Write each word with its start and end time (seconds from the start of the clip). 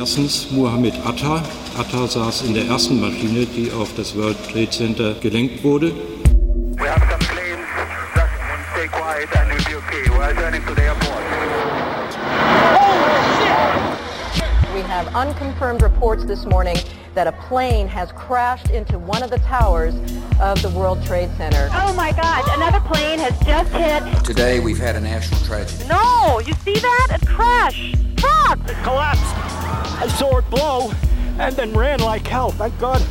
Erstens 0.00 0.50
Mohammed 0.50 0.94
Atta. 1.04 1.42
Atta 1.76 2.06
saß 2.08 2.40
in 2.46 2.54
der 2.54 2.64
ersten 2.68 3.02
Maschine, 3.02 3.44
die 3.44 3.70
auf 3.70 3.94
das 3.94 4.16
World 4.16 4.38
Trade 4.50 4.70
Center 4.70 5.12
gelenkt 5.20 5.62
wurde. 5.62 5.92
We 6.78 6.88
have 6.88 7.02
some 7.10 7.18
planes. 7.18 7.60
Just 8.14 8.32
stay 8.72 8.88
quiet 8.88 9.28
and 9.36 9.50
we'll 9.50 9.62
be 9.68 9.76
okay. 9.76 10.08
We're 10.08 10.32
turning 10.32 10.64
to 10.64 10.74
the 10.74 10.84
airport. 10.84 11.20
We 14.72 14.80
have 14.88 15.06
unconfirmed 15.14 15.82
reports 15.82 16.24
this 16.24 16.46
morning 16.46 16.78
that 17.14 17.26
a 17.26 17.32
plane 17.32 17.86
has 17.86 18.10
crashed 18.12 18.70
into 18.70 18.98
one 18.98 19.22
of 19.22 19.28
the 19.28 19.40
towers 19.40 19.94
of 20.40 20.62
the 20.62 20.70
World 20.70 21.04
Trade 21.04 21.28
Center. 21.36 21.68
Oh 21.74 21.92
my 21.92 22.12
God, 22.12 22.42
another 22.56 22.80
plane 22.88 23.18
has 23.18 23.38
just 23.40 23.70
hit. 23.72 24.24
Today 24.24 24.60
we've 24.60 24.78
had 24.78 24.96
a 24.96 25.00
national 25.00 25.42
tragedy. 25.42 25.86
No, 25.88 26.40
you 26.40 26.54
see 26.64 26.80
that? 26.80 27.18
It 27.20 27.28
crashed. 27.28 27.96
Fuck! 28.18 28.60
It 28.66 28.82
collapsed. 28.82 29.49
I 30.00 30.08
saw 30.08 30.38
it 30.38 30.48
blow 30.48 30.92
and 31.38 31.54
then 31.56 31.74
ran 31.74 32.00
like 32.00 32.26
hell. 32.26 32.52
Thank 32.52 32.78
God. 32.80 33.02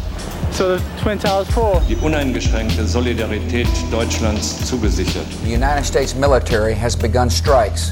So 0.51 0.77
the 0.77 0.83
Twin 1.01 1.19
Towers 1.19 1.47
fall. 1.51 1.81
Die 1.87 1.95
uneingeschränkte 1.95 2.87
Solidarität 2.87 3.67
Deutschlands 3.91 4.65
zugesichert. 4.65 5.27
The 5.43 5.53
United 5.53 5.85
States 5.85 6.15
military 6.15 6.73
has 6.73 6.95
begun 6.95 7.29
strikes 7.29 7.91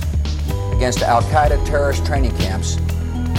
against 0.75 1.03
Al-Qaeda 1.03 1.63
terrorist 1.63 2.07
training 2.07 2.35
camps 2.37 2.77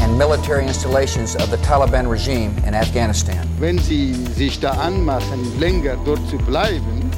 and 0.01 0.17
military 0.17 0.65
installations 0.65 1.35
of 1.35 1.51
the 1.51 1.59
Taliban 1.59 2.09
regime 2.09 2.55
in 2.65 2.75
Afghanistan. 2.75 3.45
Wenn 3.59 3.79
sie 3.79 4.15
sich 4.37 4.61
da 4.61 4.71
anmachen, 4.71 5.59
länger 5.59 5.97
dort 6.05 6.21
zu 6.31 6.39
bleiben 6.39 7.11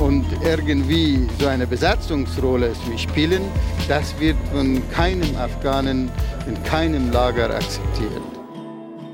und 0.00 0.26
irgendwie 0.44 1.26
so 1.40 1.46
eine 1.46 1.66
Besatzungsrolle 1.66 2.72
spielen, 2.98 3.42
das 3.88 4.14
wird 4.20 4.36
von 4.52 4.82
keinem 4.90 5.34
Afghanen 5.38 6.10
in 6.46 6.62
keinem 6.62 7.10
Lager 7.12 7.54
akzeptiert. 7.54 8.22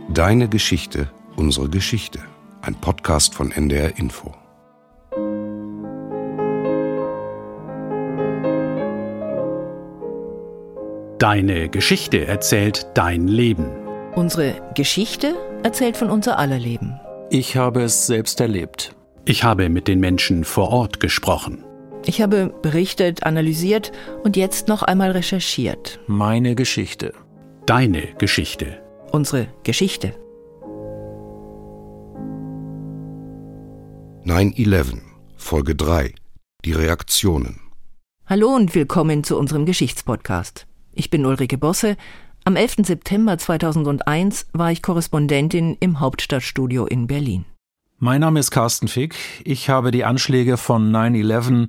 Deine 0.08 0.48
Geschichte, 0.48 1.08
unsere 1.36 1.68
Geschichte. 1.68 2.20
Ein 2.60 2.74
Podcast 2.74 3.34
von 3.34 3.50
NDR 3.50 3.98
Info. 3.98 4.34
Deine 11.18 11.68
Geschichte 11.68 12.26
erzählt 12.26 12.86
dein 12.94 13.28
Leben. 13.28 13.70
Unsere 14.14 14.54
Geschichte 14.74 15.34
erzählt 15.62 15.96
von 15.96 16.10
unser 16.10 16.38
aller 16.38 16.58
Leben. 16.58 17.00
Ich 17.30 17.56
habe 17.56 17.82
es 17.82 18.06
selbst 18.06 18.40
erlebt. 18.40 18.94
Ich 19.24 19.44
habe 19.44 19.68
mit 19.68 19.88
den 19.88 20.00
Menschen 20.00 20.44
vor 20.44 20.70
Ort 20.70 21.00
gesprochen. 21.00 21.64
Ich 22.04 22.20
habe 22.20 22.52
berichtet, 22.62 23.22
analysiert 23.22 23.92
und 24.24 24.36
jetzt 24.36 24.66
noch 24.66 24.82
einmal 24.82 25.12
recherchiert. 25.12 26.00
Meine 26.08 26.56
Geschichte. 26.56 27.12
Deine 27.66 28.08
Geschichte. 28.18 28.82
Unsere 29.12 29.46
Geschichte. 29.62 30.16
9-11, 34.24 34.98
Folge 35.36 35.76
3. 35.76 36.12
Die 36.64 36.72
Reaktionen. 36.72 37.60
Hallo 38.26 38.48
und 38.48 38.74
willkommen 38.74 39.22
zu 39.22 39.38
unserem 39.38 39.64
Geschichtspodcast. 39.64 40.66
Ich 40.92 41.08
bin 41.08 41.24
Ulrike 41.24 41.56
Bosse. 41.56 41.96
Am 42.44 42.56
11. 42.56 42.78
September 42.84 43.38
2001 43.38 44.48
war 44.52 44.72
ich 44.72 44.82
Korrespondentin 44.82 45.76
im 45.78 46.00
Hauptstadtstudio 46.00 46.86
in 46.86 47.06
Berlin. 47.06 47.44
Mein 48.00 48.22
Name 48.22 48.40
ist 48.40 48.50
Carsten 48.50 48.88
Fick. 48.88 49.14
Ich 49.44 49.68
habe 49.68 49.92
die 49.92 50.04
Anschläge 50.04 50.56
von 50.56 50.90
9-11 50.90 51.68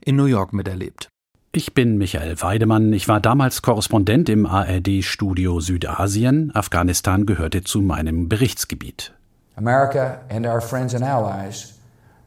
in 0.00 0.16
New 0.16 0.24
York 0.24 0.54
miterlebt. 0.54 1.10
Ich 1.50 1.72
bin 1.72 1.96
Michael 1.96 2.42
Weidemann. 2.42 2.92
Ich 2.92 3.08
war 3.08 3.20
damals 3.20 3.62
Korrespondent 3.62 4.28
im 4.28 4.44
ARD-Studio 4.44 5.60
Südasien. 5.60 6.54
Afghanistan 6.54 7.24
gehörte 7.24 7.64
zu 7.64 7.80
meinem 7.80 8.28
Berichtsgebiet. 8.28 9.14
America 9.56 10.20
and 10.28 10.46
our 10.46 10.60
friends 10.60 10.94
and 10.94 11.02
allies 11.02 11.74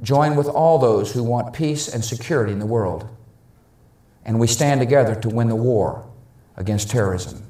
join 0.02 0.36
with 0.36 0.47
all 0.47 0.80
those 0.80 1.15
who 1.15 1.23
want 1.23 1.54
peace 1.54 1.87
and 1.93 2.04
security 2.04 2.52
in 2.52 2.60
the 2.60 2.67
world. 2.67 3.05
And 4.26 4.39
we 4.42 4.48
stand 4.48 4.81
together 4.81 5.20
to 5.21 5.30
win 5.30 5.49
the 5.49 5.55
war 5.55 6.04
against 6.55 6.89
terrorism. 6.89 7.43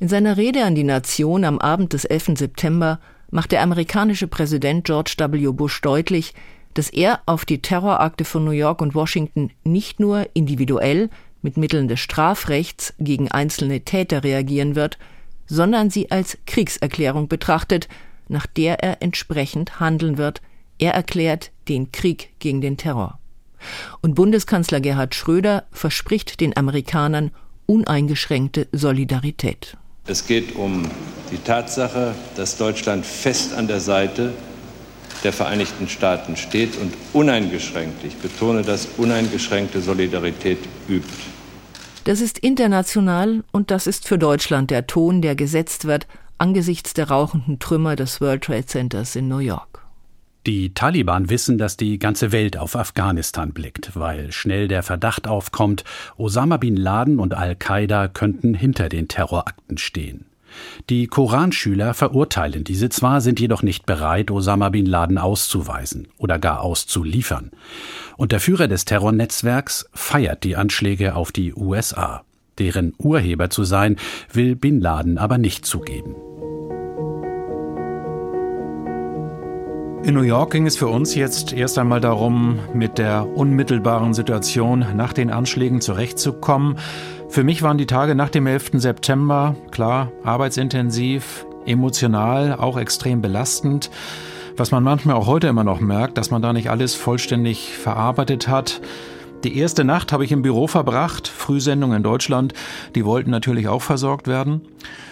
In 0.00 0.08
seiner 0.08 0.36
Rede 0.36 0.62
an 0.62 0.74
die 0.74 0.84
Nation 0.84 1.44
am 1.44 1.58
Abend 1.58 1.94
des 1.94 2.04
11. 2.04 2.36
September 2.36 3.00
macht 3.30 3.50
der 3.50 3.62
amerikanische 3.62 4.28
Präsident 4.28 4.84
George 4.84 5.14
W. 5.16 5.52
Bush 5.52 5.80
deutlich, 5.80 6.34
dass 6.74 6.90
er 6.90 7.20
auf 7.26 7.44
die 7.44 7.62
Terrorakte 7.62 8.24
von 8.24 8.44
New 8.44 8.50
York 8.50 8.80
und 8.80 8.94
Washington 8.94 9.50
nicht 9.64 10.00
nur 10.00 10.28
individuell 10.34 11.08
mit 11.42 11.56
Mitteln 11.56 11.88
des 11.88 12.00
Strafrechts 12.00 12.94
gegen 12.98 13.30
einzelne 13.30 13.80
Täter 13.80 14.24
reagieren 14.24 14.74
wird, 14.74 14.98
sondern 15.46 15.90
sie 15.90 16.10
als 16.10 16.38
Kriegserklärung 16.46 17.28
betrachtet, 17.28 17.88
nach 18.28 18.46
der 18.46 18.82
er 18.82 19.02
entsprechend 19.02 19.78
handeln 19.78 20.18
wird. 20.18 20.40
Er 20.78 20.94
erklärt 20.94 21.50
den 21.68 21.92
Krieg 21.92 22.30
gegen 22.38 22.60
den 22.60 22.76
Terror. 22.76 23.18
Und 24.00 24.14
Bundeskanzler 24.14 24.80
Gerhard 24.80 25.14
Schröder 25.14 25.64
verspricht 25.70 26.40
den 26.40 26.56
Amerikanern 26.56 27.30
uneingeschränkte 27.66 28.68
Solidarität. 28.72 29.76
Es 30.06 30.26
geht 30.26 30.56
um 30.56 30.86
die 31.30 31.38
Tatsache, 31.38 32.14
dass 32.36 32.58
Deutschland 32.58 33.06
fest 33.06 33.54
an 33.54 33.68
der 33.68 33.80
Seite 33.80 34.34
der 35.24 35.32
Vereinigten 35.32 35.88
Staaten 35.88 36.36
steht 36.36 36.76
und 36.76 36.94
uneingeschränkt, 37.12 38.04
ich 38.04 38.16
betone 38.16 38.62
das, 38.62 38.88
uneingeschränkte 38.96 39.80
Solidarität 39.80 40.58
übt. 40.88 41.08
Das 42.04 42.20
ist 42.20 42.38
international 42.38 43.42
und 43.50 43.70
das 43.70 43.86
ist 43.86 44.06
für 44.06 44.18
Deutschland 44.18 44.70
der 44.70 44.86
Ton, 44.86 45.22
der 45.22 45.34
gesetzt 45.34 45.86
wird 45.86 46.06
angesichts 46.36 46.94
der 46.94 47.08
rauchenden 47.08 47.58
Trümmer 47.58 47.96
des 47.96 48.20
World 48.20 48.44
Trade 48.44 48.66
Centers 48.66 49.16
in 49.16 49.28
New 49.28 49.38
York. 49.38 49.84
Die 50.46 50.74
Taliban 50.74 51.30
wissen, 51.30 51.56
dass 51.56 51.78
die 51.78 51.98
ganze 51.98 52.30
Welt 52.30 52.58
auf 52.58 52.76
Afghanistan 52.76 53.54
blickt, 53.54 53.92
weil 53.94 54.30
schnell 54.30 54.68
der 54.68 54.82
Verdacht 54.82 55.26
aufkommt, 55.26 55.84
Osama 56.18 56.58
bin 56.58 56.76
Laden 56.76 57.18
und 57.18 57.32
Al-Qaida 57.32 58.08
könnten 58.08 58.52
hinter 58.52 58.90
den 58.90 59.08
Terrorakten 59.08 59.78
stehen. 59.78 60.26
Die 60.90 61.06
Koranschüler 61.06 61.94
verurteilen 61.94 62.64
diese 62.64 62.88
zwar, 62.88 63.20
sind 63.20 63.40
jedoch 63.40 63.62
nicht 63.62 63.86
bereit, 63.86 64.30
Osama 64.30 64.68
bin 64.68 64.86
Laden 64.86 65.18
auszuweisen 65.18 66.08
oder 66.18 66.38
gar 66.38 66.60
auszuliefern. 66.60 67.50
Und 68.16 68.32
der 68.32 68.40
Führer 68.40 68.68
des 68.68 68.84
Terrornetzwerks 68.84 69.88
feiert 69.92 70.44
die 70.44 70.56
Anschläge 70.56 71.14
auf 71.14 71.32
die 71.32 71.54
USA. 71.54 72.22
Deren 72.58 72.94
Urheber 72.98 73.50
zu 73.50 73.64
sein, 73.64 73.96
will 74.32 74.54
bin 74.54 74.80
Laden 74.80 75.18
aber 75.18 75.38
nicht 75.38 75.66
zugeben. 75.66 76.14
In 80.04 80.12
New 80.12 80.20
York 80.20 80.52
ging 80.52 80.66
es 80.66 80.76
für 80.76 80.88
uns 80.88 81.14
jetzt 81.14 81.54
erst 81.54 81.78
einmal 81.78 81.98
darum, 81.98 82.58
mit 82.74 82.98
der 82.98 83.26
unmittelbaren 83.26 84.12
Situation 84.12 84.84
nach 84.96 85.14
den 85.14 85.30
Anschlägen 85.30 85.80
zurechtzukommen. 85.80 86.76
Für 87.34 87.42
mich 87.42 87.62
waren 87.62 87.78
die 87.78 87.86
Tage 87.86 88.14
nach 88.14 88.28
dem 88.28 88.46
11. 88.46 88.74
September, 88.74 89.56
klar, 89.72 90.12
arbeitsintensiv, 90.22 91.44
emotional, 91.66 92.54
auch 92.54 92.78
extrem 92.78 93.22
belastend. 93.22 93.90
Was 94.56 94.70
man 94.70 94.84
manchmal 94.84 95.16
auch 95.16 95.26
heute 95.26 95.48
immer 95.48 95.64
noch 95.64 95.80
merkt, 95.80 96.16
dass 96.16 96.30
man 96.30 96.42
da 96.42 96.52
nicht 96.52 96.70
alles 96.70 96.94
vollständig 96.94 97.76
verarbeitet 97.76 98.46
hat. 98.46 98.80
Die 99.42 99.58
erste 99.58 99.82
Nacht 99.82 100.12
habe 100.12 100.24
ich 100.24 100.30
im 100.30 100.42
Büro 100.42 100.68
verbracht, 100.68 101.26
Frühsendung 101.26 101.92
in 101.92 102.04
Deutschland, 102.04 102.54
die 102.94 103.04
wollten 103.04 103.32
natürlich 103.32 103.66
auch 103.66 103.82
versorgt 103.82 104.28
werden. 104.28 104.60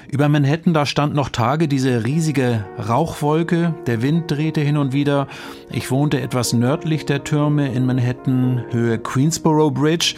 Über 0.08 0.28
Manhattan, 0.28 0.74
da 0.74 0.86
stand 0.86 1.14
noch 1.14 1.28
Tage 1.28 1.66
diese 1.66 2.04
riesige 2.04 2.64
Rauchwolke, 2.88 3.74
der 3.88 4.00
Wind 4.00 4.30
drehte 4.30 4.60
hin 4.60 4.76
und 4.76 4.92
wieder. 4.92 5.26
Ich 5.72 5.90
wohnte 5.90 6.20
etwas 6.20 6.52
nördlich 6.52 7.04
der 7.04 7.24
Türme 7.24 7.74
in 7.74 7.84
Manhattan, 7.84 8.62
Höhe 8.70 8.98
Queensboro 8.98 9.72
Bridge, 9.72 10.14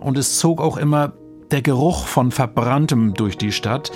und 0.00 0.18
es 0.18 0.36
zog 0.38 0.60
auch 0.60 0.76
immer 0.76 1.12
der 1.50 1.62
Geruch 1.62 2.06
von 2.06 2.30
Verbranntem 2.30 3.14
durch 3.14 3.36
die 3.36 3.52
Stadt. 3.52 3.92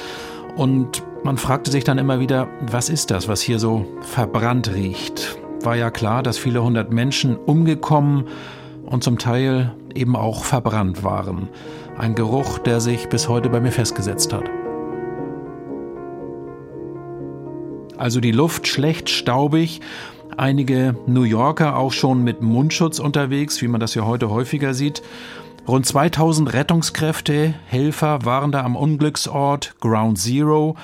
Und 0.56 1.02
man 1.25 1.37
fragte 1.37 1.70
sich 1.70 1.84
dann 1.84 1.99
immer 1.99 2.20
wieder, 2.20 2.49
was 2.61 2.88
ist 2.88 3.11
das, 3.11 3.28
was 3.28 3.40
hier 3.40 3.58
so 3.58 3.87
verbrannt 4.00 4.73
riecht? 4.75 5.38
War 5.62 5.76
ja 5.76 5.90
klar, 5.90 6.23
dass 6.23 6.38
viele 6.38 6.62
hundert 6.62 6.93
Menschen 6.93 7.37
umgekommen, 7.37 8.25
und 8.88 9.05
zum 9.05 9.19
Teil 9.19 9.75
eben 9.94 10.17
auch 10.17 10.44
verbrannt 10.44 11.05
waren. 11.05 11.49
Ein 11.99 12.14
Geruch, 12.14 12.58
der 12.58 12.81
sich 12.81 13.08
bis 13.08 13.28
heute 13.28 13.50
bei 13.50 13.61
mir 13.61 13.73
festgesetzt 13.73 14.32
hat. 14.32 14.44
Also 17.96 18.20
die 18.20 18.32
Luft 18.32 18.69
schlecht, 18.69 19.11
staubig, 19.11 19.81
einige 20.37 20.96
New 21.06 21.25
Yorker 21.25 21.76
auch 21.76 21.93
schon 21.93 22.23
mit 22.23 22.40
Mundschutz 22.40 22.99
unterwegs, 22.99 23.61
wie 23.61 23.69
man 23.69 23.81
das 23.81 23.94
ja 23.94 24.06
heute 24.06 24.31
häufiger 24.31 24.73
sieht. 24.73 25.02
Rund 25.69 25.85
2000 25.85 26.50
Rettungskräfte, 26.55 27.55
Helfer 27.67 28.25
waren 28.25 28.53
da 28.53 28.65
am 28.65 28.75
Unglücksort 28.75 29.75
Ground 29.81 30.19
Zero. 30.19 30.79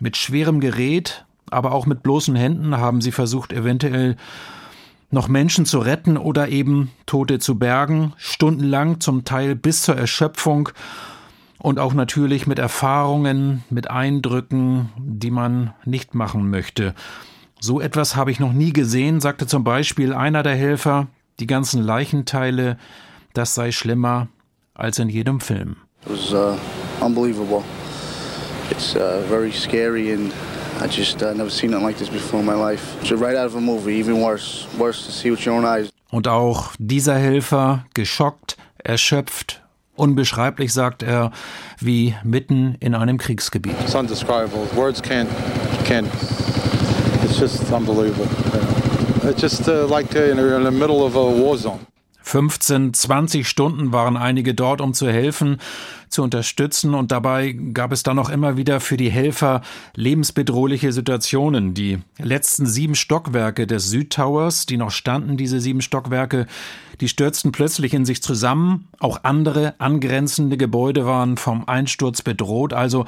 Mit 0.00 0.16
schwerem 0.16 0.58
Gerät, 0.58 1.24
aber 1.50 1.70
auch 1.70 1.86
mit 1.86 2.02
bloßen 2.02 2.34
Händen 2.34 2.76
haben 2.76 3.00
sie 3.00 3.12
versucht, 3.12 3.52
eventuell 3.52 4.16
noch 5.12 5.28
Menschen 5.28 5.66
zu 5.66 5.78
retten 5.78 6.16
oder 6.16 6.48
eben 6.48 6.90
Tote 7.06 7.38
zu 7.38 7.60
bergen, 7.60 8.12
stundenlang, 8.16 8.98
zum 8.98 9.22
Teil 9.22 9.54
bis 9.54 9.82
zur 9.82 9.96
Erschöpfung. 9.96 10.70
und 11.60 11.78
auch 11.78 11.94
natürlich 11.94 12.48
mit 12.48 12.58
Erfahrungen, 12.58 13.62
mit 13.70 13.88
Eindrücken, 13.88 14.90
die 14.98 15.30
man 15.30 15.72
nicht 15.84 16.14
machen 16.14 16.50
möchte. 16.50 16.94
So 17.60 17.80
etwas 17.80 18.16
habe 18.16 18.32
ich 18.32 18.40
noch 18.40 18.52
nie 18.52 18.72
gesehen, 18.72 19.20
sagte 19.20 19.46
zum 19.46 19.62
Beispiel 19.62 20.12
einer 20.12 20.42
der 20.42 20.56
Helfer, 20.56 21.06
die 21.38 21.46
ganzen 21.46 21.82
Leichenteile, 21.82 22.76
das 23.34 23.54
sei 23.54 23.70
schlimmer 23.72 24.28
als 24.74 24.98
in 24.98 25.08
jedem 25.08 25.40
Film. 25.40 25.76
It 26.06 26.10
was 26.10 26.32
uh, 26.32 26.56
unbelievable. 27.00 27.62
It's 28.70 28.96
uh, 28.96 29.22
very 29.28 29.52
scary 29.52 30.12
and 30.12 30.32
I 30.80 30.88
just 30.88 31.22
uh, 31.22 31.32
never 31.34 31.50
seen 31.50 31.70
anything 31.70 31.86
like 31.86 31.98
this 31.98 32.08
before 32.08 32.40
in 32.40 32.46
my 32.46 32.54
life. 32.54 32.96
It's 33.00 33.12
right 33.12 33.36
out 33.36 33.46
of 33.46 33.54
a 33.56 33.60
movie, 33.60 33.98
even 33.98 34.20
worse. 34.20 34.66
Worse 34.78 35.06
to 35.06 35.12
see 35.12 35.30
with 35.30 35.46
your 35.46 35.54
own 35.54 35.64
eyes. 35.64 35.90
Und 36.10 36.28
auch 36.28 36.72
dieser 36.78 37.16
Helfer, 37.16 37.84
geschockt, 37.94 38.56
erschöpft, 38.78 39.62
unbeschreiblich, 39.96 40.72
sagt 40.72 41.02
er, 41.02 41.32
wie 41.80 42.14
mitten 42.22 42.76
in 42.80 42.94
einem 42.94 43.18
Kriegsgebiet. 43.18 43.74
It's 43.80 43.94
undescribable. 43.94 44.66
Words 44.76 45.00
can't, 45.00 45.28
can't. 45.84 46.08
It's 47.24 47.38
just 47.38 47.72
unbelievable. 47.72 48.28
It's 49.28 49.40
just 49.40 49.68
uh, 49.68 49.86
like 49.88 50.14
uh, 50.14 50.30
in 50.30 50.36
the 50.36 50.70
middle 50.70 51.04
of 51.04 51.16
a 51.16 51.24
war 51.24 51.56
zone. 51.56 51.80
15, 52.24 52.94
20 52.94 53.46
Stunden 53.46 53.92
waren 53.92 54.16
einige 54.16 54.54
dort, 54.54 54.80
um 54.80 54.94
zu 54.94 55.08
helfen, 55.10 55.58
zu 56.08 56.22
unterstützen 56.22 56.94
und 56.94 57.12
dabei 57.12 57.52
gab 57.52 57.92
es 57.92 58.02
dann 58.02 58.16
noch 58.16 58.30
immer 58.30 58.56
wieder 58.56 58.80
für 58.80 58.96
die 58.96 59.10
Helfer 59.10 59.60
lebensbedrohliche 59.94 60.90
Situationen. 60.92 61.74
Die 61.74 61.98
letzten 62.18 62.66
sieben 62.66 62.94
Stockwerke 62.94 63.66
des 63.66 63.90
Südtowers, 63.90 64.64
die 64.64 64.78
noch 64.78 64.90
standen, 64.90 65.36
diese 65.36 65.60
sieben 65.60 65.82
Stockwerke, 65.82 66.46
die 67.00 67.08
stürzten 67.08 67.52
plötzlich 67.52 67.92
in 67.92 68.06
sich 68.06 68.22
zusammen. 68.22 68.88
Auch 69.00 69.20
andere 69.24 69.74
angrenzende 69.78 70.56
Gebäude 70.56 71.04
waren 71.04 71.36
vom 71.36 71.68
Einsturz 71.68 72.22
bedroht. 72.22 72.72
Also 72.72 73.04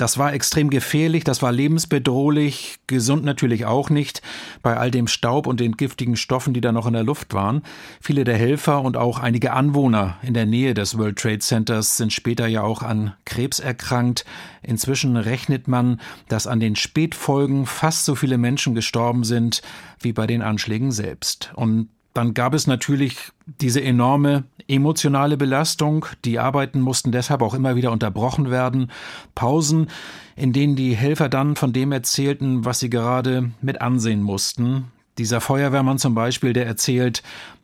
das 0.00 0.16
war 0.16 0.32
extrem 0.32 0.70
gefährlich, 0.70 1.24
das 1.24 1.42
war 1.42 1.52
lebensbedrohlich, 1.52 2.78
gesund 2.86 3.22
natürlich 3.22 3.66
auch 3.66 3.90
nicht, 3.90 4.22
bei 4.62 4.76
all 4.76 4.90
dem 4.90 5.06
Staub 5.06 5.46
und 5.46 5.60
den 5.60 5.72
giftigen 5.76 6.16
Stoffen, 6.16 6.54
die 6.54 6.62
da 6.62 6.72
noch 6.72 6.86
in 6.86 6.94
der 6.94 7.02
Luft 7.02 7.34
waren. 7.34 7.62
Viele 8.00 8.24
der 8.24 8.36
Helfer 8.36 8.80
und 8.80 8.96
auch 8.96 9.18
einige 9.18 9.52
Anwohner 9.52 10.16
in 10.22 10.32
der 10.32 10.46
Nähe 10.46 10.72
des 10.72 10.96
World 10.96 11.18
Trade 11.18 11.40
Centers 11.40 11.98
sind 11.98 12.14
später 12.14 12.46
ja 12.46 12.62
auch 12.62 12.82
an 12.82 13.12
Krebs 13.26 13.60
erkrankt. 13.60 14.24
Inzwischen 14.62 15.16
rechnet 15.16 15.68
man, 15.68 16.00
dass 16.28 16.46
an 16.46 16.60
den 16.60 16.76
Spätfolgen 16.76 17.66
fast 17.66 18.06
so 18.06 18.14
viele 18.14 18.38
Menschen 18.38 18.74
gestorben 18.74 19.24
sind 19.24 19.60
wie 20.00 20.14
bei 20.14 20.26
den 20.26 20.40
Anschlägen 20.40 20.92
selbst. 20.92 21.52
Und 21.54 21.88
dann 22.14 22.34
gab 22.34 22.54
es 22.54 22.66
natürlich 22.66 23.16
diese 23.46 23.82
enorme 23.82 24.44
emotionale 24.68 25.36
Belastung. 25.36 26.06
Die 26.24 26.38
Arbeiten 26.38 26.80
mussten 26.80 27.12
deshalb 27.12 27.42
auch 27.42 27.54
immer 27.54 27.76
wieder 27.76 27.92
unterbrochen 27.92 28.50
werden. 28.50 28.90
Pausen, 29.34 29.88
in 30.36 30.52
denen 30.52 30.76
die 30.76 30.94
Helfer 30.94 31.28
dann 31.28 31.56
von 31.56 31.72
dem 31.72 31.92
erzählten, 31.92 32.64
was 32.64 32.80
sie 32.80 32.90
gerade 32.90 33.50
mit 33.60 33.80
ansehen 33.80 34.22
mussten. 34.22 34.90
Dieser 35.18 35.40
Feuerwehrmann 35.40 35.98
zum 35.98 36.14
Beispiel, 36.14 36.52
der 36.52 36.66
erzählt, 36.66 37.22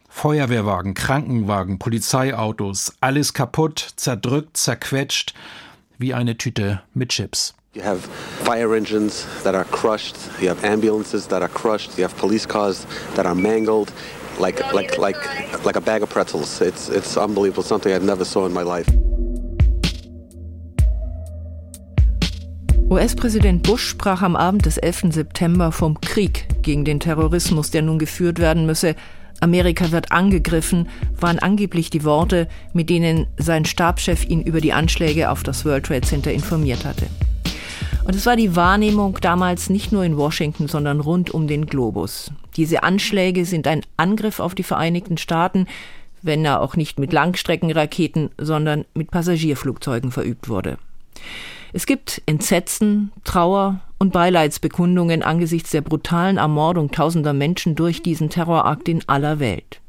Feuerwehrwagen, 0.09 0.95
Krankenwagen, 0.95 1.79
Polizeiautos, 1.79 2.95
alles 3.01 3.35
kaputt, 3.35 3.87
zerdrückt, 3.97 4.57
zerquetscht, 4.57 5.35
wie 5.99 6.15
eine 6.15 6.39
Tüte 6.39 6.83
mit 6.95 7.11
Chips. 7.11 7.55
You 7.75 7.83
have 7.83 8.09
fire 8.43 8.75
engines 8.75 9.27
that 9.45 9.55
are 9.55 9.67
crushed, 9.67 10.17
you 10.41 10.49
have 10.49 10.67
ambulances 10.67 11.29
that 11.29 11.43
are 11.43 11.51
crushed, 11.51 11.99
you 11.99 12.05
have 12.05 12.17
police 12.17 12.49
cars 12.49 12.87
that 13.15 13.27
are 13.27 13.35
mangled, 13.35 13.93
like 14.39 14.73
like 14.73 14.99
like 14.99 15.65
like 15.65 15.77
a 15.77 15.81
bag 15.81 16.03
of 16.03 16.11
pretzels. 16.11 16.61
It's 16.61 16.89
it's 16.89 17.17
unbelievable. 17.17 17.63
Something 17.63 17.93
I 17.93 17.99
never 17.99 18.25
saw 18.25 18.47
in 18.47 18.53
my 18.53 18.63
life. 18.63 18.87
US-Präsident 22.89 23.65
Bush 23.65 23.89
sprach 23.89 24.23
am 24.23 24.37
Abend 24.37 24.65
des 24.65 24.79
11. 24.79 25.13
September 25.13 25.73
vom 25.73 26.01
Krieg 26.01 26.47
gegen 26.63 26.85
den 26.85 27.01
Terrorismus, 27.01 27.73
der 27.73 27.83
nun 27.83 27.99
geführt 27.99 28.39
werden 28.39 28.65
müsse. 28.65 28.95
Amerika 29.41 29.91
wird 29.91 30.13
angegriffen, 30.13 30.89
waren 31.19 31.41
angeblich 31.41 31.91
die 31.91 32.05
Worte, 32.05 32.47
mit 32.73 32.89
denen 32.89 33.27
sein 33.39 33.65
Stabschef 33.65 34.25
ihn 34.25 34.41
über 34.41 34.61
die 34.61 34.73
Anschläge 34.73 35.31
auf 35.31 35.43
das 35.43 35.65
World 35.65 35.87
Trade 35.87 36.07
Center 36.07 36.33
informiert 36.33 36.85
hatte. 36.85 37.07
Und 38.05 38.15
es 38.15 38.25
war 38.25 38.37
die 38.37 38.55
Wahrnehmung 38.55 39.19
damals 39.21 39.69
nicht 39.69 39.91
nur 39.91 40.05
in 40.05 40.17
Washington, 40.17 40.69
sondern 40.69 41.01
rund 41.01 41.33
um 41.33 41.49
den 41.49 41.67
Globus. 41.67 42.31
Diese 42.57 42.83
Anschläge 42.83 43.45
sind 43.45 43.67
ein 43.67 43.83
Angriff 43.97 44.41
auf 44.41 44.55
die 44.55 44.63
Vereinigten 44.63 45.19
Staaten, 45.19 45.67
wenn 46.23 46.45
er 46.45 46.61
auch 46.61 46.77
nicht 46.77 46.99
mit 46.99 47.13
Langstreckenraketen, 47.13 48.31
sondern 48.39 48.85
mit 48.95 49.11
Passagierflugzeugen 49.11 50.11
verübt 50.11 50.49
wurde. 50.49 50.79
Es 51.73 51.87
gibt 51.87 52.23
Entsetzen, 52.27 53.13
Trauer 53.25 53.81
und 53.99 54.13
Beileidsbekundungen 54.13 55.23
angesichts 55.23 55.71
der 55.71 55.83
brutalen 55.83 56.39
Ermordung 56.39 56.91
tausender 56.91 57.33
Menschen 57.33 57.75
durch 57.75 58.03
diesen 58.03 58.31
Terrorakt 58.31 58.89
in 58.89 59.07
aller 59.09 59.39
Welt. 59.41 59.81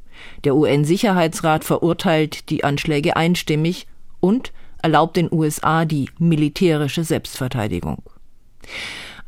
Der 0.44 0.56
UN-Sicherheitsrat 0.56 1.64
verurteilt 1.64 2.50
die 2.50 2.64
Anschläge 2.64 3.16
einstimmig 3.16 3.88
und 4.20 4.52
erlaubt 4.82 5.18
den 5.18 5.32
USA 5.32 5.86
die 5.86 6.10
militärische 6.20 7.04
Selbstverteidigung. 7.04 8.04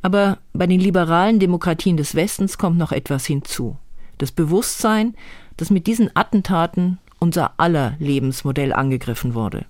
Aber 0.01 0.37
bei 0.53 0.67
den 0.67 0.79
liberalen 0.79 1.39
Demokratien 1.39 1.97
des 1.97 2.15
Westens 2.15 2.57
kommt 2.57 2.77
noch 2.77 2.91
etwas 2.91 3.25
hinzu. 3.25 3.77
Das 4.17 4.31
Bewusstsein, 4.31 5.15
dass 5.57 5.69
mit 5.69 5.87
diesen 5.87 6.09
Attentaten 6.15 6.99
unser 7.19 7.53
aller 7.57 7.95
Lebensmodell 7.99 8.73
angegriffen 8.73 9.33
wurde. 9.33 9.65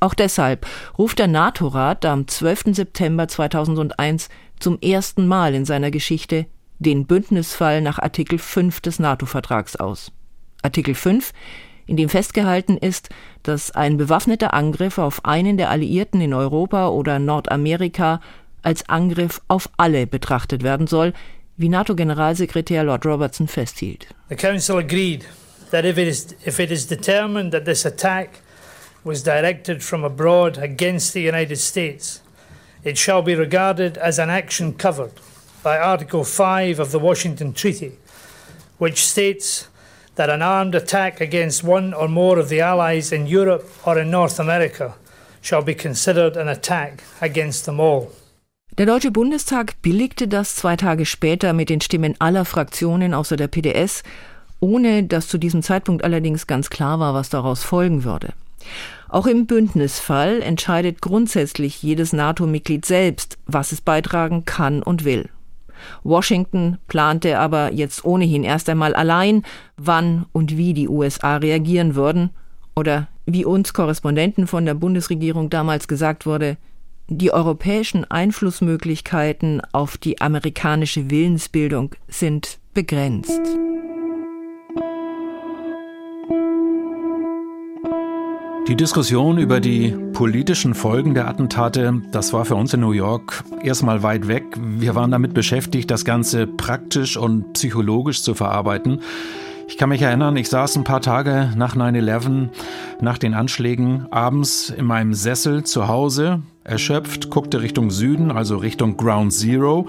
Auch 0.00 0.14
deshalb 0.14 0.66
ruft 0.98 1.18
der 1.18 1.28
NATO-Rat 1.28 2.04
am 2.04 2.26
12. 2.26 2.74
September 2.74 3.28
2001 3.28 4.28
zum 4.58 4.78
ersten 4.80 5.26
Mal 5.26 5.54
in 5.54 5.64
seiner 5.64 5.90
Geschichte 5.90 6.46
den 6.78 7.06
Bündnisfall 7.06 7.80
nach 7.80 7.98
Artikel 7.98 8.38
5 8.38 8.80
des 8.80 8.98
NATO-Vertrags 8.98 9.76
aus. 9.76 10.12
Artikel 10.62 10.94
5 10.94 11.32
in 11.86 11.96
dem 11.98 12.08
festgehalten 12.08 12.78
ist, 12.78 13.10
dass 13.42 13.70
ein 13.70 13.98
bewaffneter 13.98 14.54
Angriff 14.54 14.96
auf 14.98 15.24
einen 15.26 15.58
der 15.58 15.70
Alliierten 15.70 16.20
in 16.20 16.32
Europa 16.32 16.88
oder 16.88 17.18
Nordamerika 17.18 18.20
als 18.64 18.88
Angriff 18.88 19.40
auf 19.48 19.68
alle 19.76 20.06
betrachtet 20.06 20.62
werden 20.62 20.86
soll, 20.86 21.12
wie 21.56 21.68
NATO-Generalsekretär 21.68 22.82
Lord 22.82 23.06
Robertson 23.06 23.46
festhielt. 23.46 24.08
The 24.28 24.36
Council 24.36 24.78
agreed 24.78 25.24
that 25.70 25.84
if 25.84 25.98
it 25.98 26.08
is, 26.08 26.34
if 26.44 26.58
it 26.58 26.70
is 26.70 26.86
determined 26.86 27.52
that 27.52 27.64
this 27.64 27.86
attack 27.86 28.40
was 29.04 29.22
directed 29.22 29.82
from 29.82 30.04
abroad 30.04 30.58
against 30.58 31.12
the 31.12 31.20
United 31.20 31.58
States, 31.58 32.22
it 32.82 32.98
shall 32.98 33.22
be 33.22 33.34
regarded 33.34 33.96
as 33.98 34.18
an 34.18 34.30
action 34.30 34.74
covered 34.74 35.12
by 35.62 35.78
Article 35.78 36.24
5 36.24 36.80
of 36.80 36.90
the 36.90 36.98
Washington 36.98 37.52
Treaty, 37.52 37.92
which 38.78 39.04
states 39.04 39.68
that 40.16 40.30
an 40.30 40.42
armed 40.42 40.74
attack 40.74 41.20
against 41.20 41.64
one 41.64 41.94
or 41.94 42.08
more 42.08 42.38
of 42.38 42.48
the 42.48 42.60
Allies 42.60 43.12
in 43.12 43.26
Europe 43.26 43.68
or 43.86 43.98
in 43.98 44.10
North 44.10 44.38
America 44.38 44.94
shall 45.40 45.62
be 45.62 45.74
considered 45.74 46.36
an 46.36 46.48
attack 46.48 47.02
against 47.20 47.66
them 47.66 47.80
all. 47.80 48.12
Der 48.76 48.86
Deutsche 48.86 49.12
Bundestag 49.12 49.80
billigte 49.82 50.26
das 50.26 50.56
zwei 50.56 50.74
Tage 50.74 51.06
später 51.06 51.52
mit 51.52 51.68
den 51.68 51.80
Stimmen 51.80 52.16
aller 52.18 52.44
Fraktionen 52.44 53.14
außer 53.14 53.36
der 53.36 53.46
PDS, 53.46 54.02
ohne 54.58 55.04
dass 55.04 55.28
zu 55.28 55.38
diesem 55.38 55.62
Zeitpunkt 55.62 56.02
allerdings 56.02 56.48
ganz 56.48 56.70
klar 56.70 56.98
war, 56.98 57.14
was 57.14 57.28
daraus 57.28 57.62
folgen 57.62 58.02
würde. 58.02 58.32
Auch 59.08 59.28
im 59.28 59.46
Bündnisfall 59.46 60.42
entscheidet 60.42 61.00
grundsätzlich 61.00 61.84
jedes 61.84 62.12
NATO-Mitglied 62.12 62.84
selbst, 62.84 63.38
was 63.46 63.70
es 63.70 63.80
beitragen 63.80 64.44
kann 64.44 64.82
und 64.82 65.04
will. 65.04 65.28
Washington 66.02 66.78
plante 66.88 67.38
aber 67.38 67.72
jetzt 67.72 68.04
ohnehin 68.04 68.42
erst 68.42 68.68
einmal 68.68 68.96
allein, 68.96 69.44
wann 69.76 70.26
und 70.32 70.56
wie 70.56 70.74
die 70.74 70.88
USA 70.88 71.36
reagieren 71.36 71.94
würden, 71.94 72.30
oder 72.74 73.06
wie 73.24 73.44
uns 73.44 73.72
Korrespondenten 73.72 74.48
von 74.48 74.66
der 74.66 74.74
Bundesregierung 74.74 75.48
damals 75.48 75.86
gesagt 75.86 76.26
wurde, 76.26 76.56
die 77.08 77.32
europäischen 77.32 78.04
Einflussmöglichkeiten 78.10 79.62
auf 79.72 79.98
die 79.98 80.20
amerikanische 80.20 81.10
Willensbildung 81.10 81.94
sind 82.08 82.58
begrenzt. 82.72 83.40
Die 88.66 88.76
Diskussion 88.76 89.36
über 89.36 89.60
die 89.60 89.94
politischen 90.14 90.74
Folgen 90.74 91.12
der 91.12 91.28
Attentate, 91.28 92.00
das 92.12 92.32
war 92.32 92.46
für 92.46 92.54
uns 92.54 92.72
in 92.72 92.80
New 92.80 92.92
York 92.92 93.44
erstmal 93.62 94.02
weit 94.02 94.26
weg. 94.26 94.44
Wir 94.58 94.94
waren 94.94 95.10
damit 95.10 95.34
beschäftigt, 95.34 95.90
das 95.90 96.06
Ganze 96.06 96.46
praktisch 96.46 97.18
und 97.18 97.52
psychologisch 97.52 98.22
zu 98.22 98.34
verarbeiten. 98.34 99.02
Ich 99.68 99.76
kann 99.76 99.90
mich 99.90 100.00
erinnern, 100.00 100.36
ich 100.38 100.48
saß 100.48 100.76
ein 100.76 100.84
paar 100.84 101.02
Tage 101.02 101.52
nach 101.56 101.76
9-11, 101.76 102.48
nach 103.02 103.18
den 103.18 103.34
Anschlägen, 103.34 104.06
abends 104.10 104.70
in 104.70 104.86
meinem 104.86 105.12
Sessel 105.12 105.64
zu 105.64 105.86
Hause, 105.88 106.40
erschöpft, 106.64 107.30
guckte 107.30 107.60
Richtung 107.60 107.90
Süden, 107.90 108.30
also 108.30 108.56
Richtung 108.56 108.96
Ground 108.96 109.32
Zero, 109.32 109.86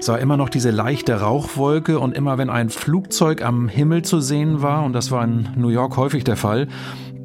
sah 0.00 0.16
immer 0.16 0.36
noch 0.36 0.48
diese 0.48 0.70
leichte 0.70 1.20
Rauchwolke 1.20 1.98
und 1.98 2.16
immer 2.16 2.38
wenn 2.38 2.50
ein 2.50 2.70
Flugzeug 2.70 3.42
am 3.42 3.68
Himmel 3.68 4.02
zu 4.02 4.20
sehen 4.20 4.62
war, 4.62 4.84
und 4.84 4.92
das 4.92 5.10
war 5.10 5.24
in 5.24 5.48
New 5.56 5.68
York 5.68 5.96
häufig 5.96 6.24
der 6.24 6.36
Fall, 6.36 6.68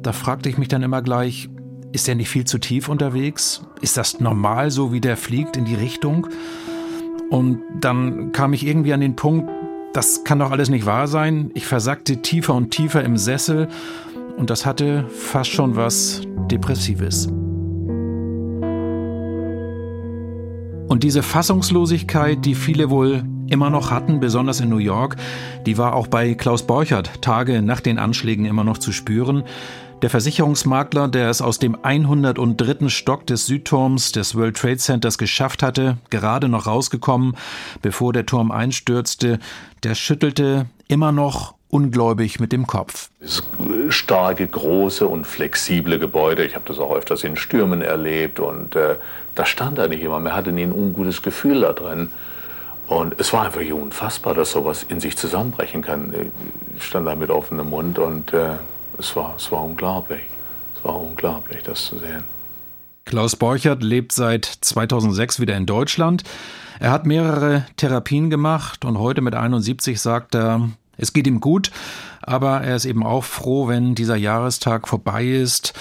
da 0.02 0.12
fragte 0.12 0.48
ich 0.48 0.58
mich 0.58 0.68
dann 0.68 0.82
immer 0.82 1.02
gleich, 1.02 1.48
Ist 1.92 2.08
er 2.08 2.14
nicht 2.14 2.28
viel 2.28 2.44
zu 2.44 2.58
tief 2.58 2.88
unterwegs? 2.88 3.66
Ist 3.80 3.96
das 3.96 4.20
normal, 4.20 4.70
so 4.70 4.92
wie 4.92 5.00
der 5.00 5.16
fliegt 5.16 5.56
in 5.56 5.64
die 5.64 5.74
Richtung? 5.74 6.28
Und 7.30 7.60
dann 7.80 8.32
kam 8.32 8.52
ich 8.52 8.64
irgendwie 8.64 8.92
an 8.92 9.00
den 9.00 9.16
Punkt, 9.16 9.50
das 9.92 10.22
kann 10.24 10.38
doch 10.38 10.52
alles 10.52 10.68
nicht 10.68 10.86
wahr 10.86 11.08
sein. 11.08 11.50
Ich 11.54 11.66
versackte 11.66 12.22
tiefer 12.22 12.54
und 12.54 12.70
tiefer 12.70 13.02
im 13.02 13.16
Sessel 13.16 13.68
und 14.36 14.50
das 14.50 14.66
hatte 14.66 15.06
fast 15.08 15.50
schon 15.50 15.74
was 15.74 16.22
Depressives. 16.48 17.28
Und 20.90 21.04
diese 21.04 21.22
Fassungslosigkeit, 21.22 22.44
die 22.44 22.56
viele 22.56 22.90
wohl 22.90 23.22
immer 23.46 23.70
noch 23.70 23.92
hatten, 23.92 24.18
besonders 24.18 24.58
in 24.58 24.70
New 24.70 24.78
York, 24.78 25.14
die 25.64 25.78
war 25.78 25.94
auch 25.94 26.08
bei 26.08 26.34
Klaus 26.34 26.64
Borchert 26.64 27.22
Tage 27.22 27.62
nach 27.62 27.78
den 27.78 28.00
Anschlägen 28.00 28.44
immer 28.44 28.64
noch 28.64 28.76
zu 28.76 28.90
spüren. 28.90 29.44
Der 30.02 30.10
Versicherungsmakler, 30.10 31.06
der 31.06 31.30
es 31.30 31.42
aus 31.42 31.60
dem 31.60 31.78
103. 31.80 32.88
Stock 32.88 33.24
des 33.24 33.46
Südturms 33.46 34.10
des 34.10 34.34
World 34.34 34.56
Trade 34.56 34.78
Centers 34.78 35.16
geschafft 35.16 35.62
hatte, 35.62 35.98
gerade 36.10 36.48
noch 36.48 36.66
rausgekommen, 36.66 37.36
bevor 37.82 38.12
der 38.12 38.26
Turm 38.26 38.50
einstürzte, 38.50 39.38
der 39.84 39.94
schüttelte 39.94 40.66
immer 40.88 41.12
noch 41.12 41.54
ungläubig 41.70 42.40
mit 42.40 42.52
dem 42.52 42.66
Kopf. 42.66 43.10
Starke, 43.88 44.46
große 44.46 45.06
und 45.06 45.26
flexible 45.26 45.98
Gebäude. 45.98 46.44
Ich 46.44 46.54
habe 46.54 46.64
das 46.66 46.78
auch 46.78 46.94
öfters 46.94 47.24
in 47.24 47.36
Stürmen 47.36 47.82
erlebt 47.82 48.40
und 48.40 48.76
äh, 48.76 48.96
da 49.34 49.46
stand 49.46 49.78
da 49.78 49.88
nicht 49.88 50.02
jemand. 50.02 50.24
Man 50.24 50.34
hatte 50.34 50.52
nie 50.52 50.64
ein 50.64 50.72
ungutes 50.72 51.22
Gefühl 51.22 51.62
da 51.62 51.72
drin. 51.72 52.10
Und 52.86 53.14
es 53.20 53.32
war 53.32 53.46
einfach 53.46 53.60
unfassbar, 53.60 54.34
dass 54.34 54.50
sowas 54.50 54.84
in 54.88 54.98
sich 54.98 55.16
zusammenbrechen 55.16 55.80
kann. 55.80 56.12
Ich 56.76 56.84
stand 56.84 57.06
da 57.06 57.14
mit 57.14 57.30
offenem 57.30 57.70
Mund 57.70 58.00
und 58.00 58.32
äh, 58.32 58.54
es, 58.98 59.14
war, 59.14 59.34
es 59.36 59.52
war 59.52 59.62
unglaublich. 59.62 60.22
Es 60.76 60.84
war 60.84 61.00
unglaublich, 61.00 61.62
das 61.62 61.84
zu 61.84 61.98
sehen. 61.98 62.24
Klaus 63.04 63.36
Borchert 63.36 63.82
lebt 63.82 64.12
seit 64.12 64.44
2006 64.44 65.40
wieder 65.40 65.56
in 65.56 65.66
Deutschland. 65.66 66.24
Er 66.80 66.90
hat 66.90 67.06
mehrere 67.06 67.66
Therapien 67.76 68.30
gemacht 68.30 68.84
und 68.84 68.98
heute 68.98 69.20
mit 69.20 69.34
71 69.34 70.00
sagt 70.00 70.34
er, 70.34 70.70
es 71.00 71.12
geht 71.12 71.26
ihm 71.26 71.40
gut, 71.40 71.70
aber 72.22 72.60
er 72.60 72.76
ist 72.76 72.84
eben 72.84 73.04
auch 73.04 73.24
froh, 73.24 73.68
wenn 73.68 73.94
dieser 73.94 74.16
Jahrestag 74.16 74.86
vorbei 74.86 75.26
ist. 75.26 75.72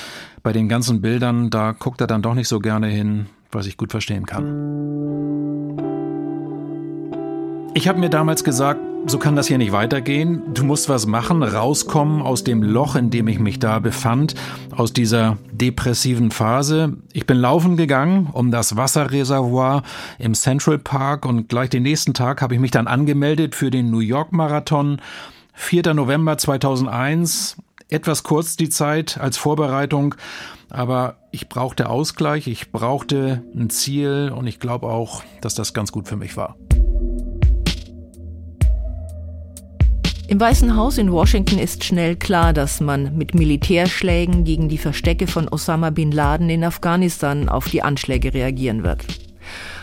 Bei 0.41 0.53
den 0.53 0.69
ganzen 0.69 1.01
Bildern, 1.01 1.49
da 1.49 1.73
guckt 1.73 1.99
er 2.01 2.07
dann 2.07 2.21
doch 2.21 2.33
nicht 2.33 2.47
so 2.47 2.59
gerne 2.59 2.87
hin, 2.87 3.27
was 3.51 3.67
ich 3.67 3.75
gut 3.75 3.91
verstehen 3.91 4.25
kann. 4.25 5.77
Ich 7.73 7.87
habe 7.87 7.99
mir 7.99 8.09
damals 8.09 8.43
gesagt, 8.43 8.79
so 9.05 9.17
kann 9.17 9.35
das 9.35 9.47
hier 9.47 9.57
nicht 9.57 9.71
weitergehen. 9.71 10.41
Du 10.53 10.63
musst 10.63 10.89
was 10.89 11.05
machen, 11.05 11.43
rauskommen 11.43 12.21
aus 12.21 12.43
dem 12.43 12.61
Loch, 12.61 12.95
in 12.95 13.09
dem 13.09 13.27
ich 13.27 13.39
mich 13.39 13.59
da 13.59 13.79
befand, 13.79 14.35
aus 14.75 14.93
dieser 14.93 15.37
depressiven 15.51 16.31
Phase. 16.31 16.97
Ich 17.13 17.25
bin 17.25 17.37
laufen 17.37 17.77
gegangen 17.77 18.29
um 18.31 18.51
das 18.51 18.75
Wasserreservoir 18.75 19.83
im 20.19 20.33
Central 20.33 20.77
Park 20.77 21.25
und 21.25 21.49
gleich 21.49 21.69
den 21.69 21.83
nächsten 21.83 22.13
Tag 22.13 22.41
habe 22.41 22.53
ich 22.53 22.59
mich 22.59 22.71
dann 22.71 22.87
angemeldet 22.87 23.55
für 23.55 23.71
den 23.71 23.89
New 23.89 23.99
York 23.99 24.31
Marathon. 24.31 25.01
4. 25.53 25.93
November 25.93 26.37
2001, 26.37 27.57
etwas 27.89 28.23
kurz 28.23 28.55
die 28.55 28.69
Zeit 28.69 29.17
als 29.19 29.37
Vorbereitung, 29.37 30.15
aber 30.69 31.17
ich 31.31 31.49
brauchte 31.49 31.89
Ausgleich, 31.89 32.47
ich 32.47 32.71
brauchte 32.71 33.43
ein 33.53 33.69
Ziel 33.69 34.31
und 34.33 34.47
ich 34.47 34.59
glaube 34.59 34.87
auch, 34.87 35.23
dass 35.41 35.55
das 35.55 35.73
ganz 35.73 35.91
gut 35.91 36.07
für 36.07 36.15
mich 36.15 36.37
war. 36.37 36.55
Im 40.29 40.39
Weißen 40.39 40.75
Haus 40.75 40.99
in 40.99 41.11
Washington 41.11 41.57
ist 41.57 41.83
schnell 41.83 42.15
klar, 42.15 42.53
dass 42.53 42.81
man 42.81 43.17
mit 43.17 43.33
Militärschlägen 43.33 44.43
gegen 44.43 44.69
die 44.69 44.77
Verstecke 44.77 45.25
von 45.25 45.49
Osama 45.49 45.89
bin 45.89 46.11
Laden 46.11 46.51
in 46.51 46.63
Afghanistan 46.63 47.49
auf 47.49 47.67
die 47.67 47.81
Anschläge 47.81 48.31
reagieren 48.31 48.83
wird. 48.83 49.03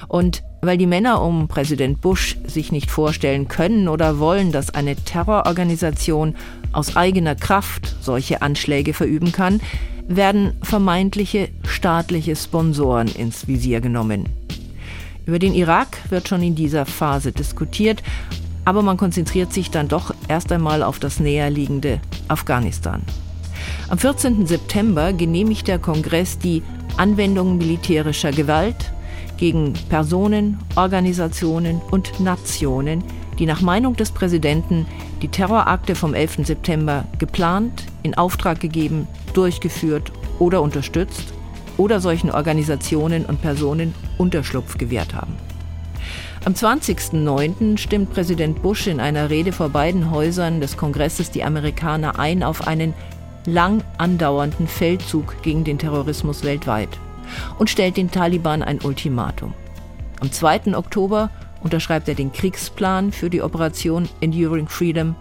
Und 0.06 0.44
weil 0.62 0.78
die 0.78 0.86
Männer 0.86 1.20
um 1.20 1.48
Präsident 1.48 2.00
Bush 2.00 2.36
sich 2.46 2.70
nicht 2.70 2.92
vorstellen 2.92 3.48
können 3.48 3.88
oder 3.88 4.20
wollen, 4.20 4.52
dass 4.52 4.72
eine 4.72 4.94
Terrororganisation 4.94 6.36
aus 6.70 6.94
eigener 6.94 7.34
Kraft 7.34 7.96
solche 8.00 8.40
Anschläge 8.40 8.94
verüben 8.94 9.32
kann, 9.32 9.60
werden 10.06 10.52
vermeintliche 10.62 11.48
staatliche 11.64 12.36
Sponsoren 12.36 13.08
ins 13.08 13.48
Visier 13.48 13.80
genommen. 13.80 14.28
Über 15.26 15.40
den 15.40 15.54
Irak 15.54 15.98
wird 16.08 16.28
schon 16.28 16.40
in 16.44 16.54
dieser 16.54 16.86
Phase 16.86 17.32
diskutiert 17.32 18.00
aber 18.66 18.82
man 18.82 18.99
konzentriert 18.99 19.52
sich 19.52 19.70
dann 19.70 19.88
doch 19.88 20.12
erst 20.28 20.52
einmal 20.52 20.82
auf 20.82 20.99
das 20.99 21.20
näherliegende 21.20 22.00
Afghanistan. 22.28 23.02
Am 23.88 23.96
14. 23.96 24.46
September 24.46 25.12
genehmigt 25.12 25.68
der 25.68 25.78
Kongress 25.78 26.38
die 26.38 26.62
Anwendung 26.96 27.56
militärischer 27.58 28.32
Gewalt 28.32 28.92
gegen 29.37 29.75
Personen, 29.88 30.58
Organisationen 30.75 31.80
und 31.90 32.18
Nationen, 32.18 33.04
die 33.38 33.46
nach 33.46 33.61
Meinung 33.61 33.94
des 33.94 34.11
Präsidenten 34.11 34.87
die 35.23 35.28
Terrorakte 35.28 35.94
vom 35.94 36.14
11. 36.14 36.46
September 36.46 37.04
geplant, 37.18 37.85
in 38.02 38.14
Auftrag 38.14 38.58
gegeben, 38.58 39.06
durchgeführt 39.32 40.11
oder 40.40 40.61
unterstützt 40.61 41.32
oder 41.76 42.00
solchen 42.00 42.32
Organisationen 42.32 43.26
und 43.26 43.40
Personen 43.40 43.94
Unterschlupf 44.18 44.76
gewährt 44.76 45.14
haben. 45.14 45.37
Am 46.46 46.52
20.09. 46.52 47.76
stimmt 47.76 48.12
Präsident 48.12 48.62
Bush 48.62 48.86
in 48.86 49.00
einer 49.00 49.30
Rede 49.30 49.50
vor 49.50 49.68
beiden 49.68 50.12
Häusern 50.12 50.60
des 50.60 50.76
Kongresses 50.76 51.32
die 51.32 51.42
Amerikaner 51.42 52.20
ein 52.20 52.44
auf 52.44 52.68
einen 52.68 52.94
lang 53.46 53.82
andauernden 53.98 54.68
Feldzug 54.68 55.42
gegen 55.42 55.64
den 55.64 55.76
Terrorismus 55.76 56.44
weltweit 56.44 56.88
und 57.58 57.68
stellt 57.68 57.96
den 57.96 58.12
Taliban 58.12 58.62
ein 58.62 58.80
Ultimatum. 58.80 59.54
Am 60.20 60.30
2. 60.30 60.76
Oktober 60.76 61.30
unterschreibt 61.64 62.06
er 62.06 62.14
den 62.14 62.30
Kriegsplan 62.30 63.10
für 63.10 63.28
die 63.28 63.42
Operation 63.42 64.08
Enduring 64.20 64.68
Freedom. 64.68 65.16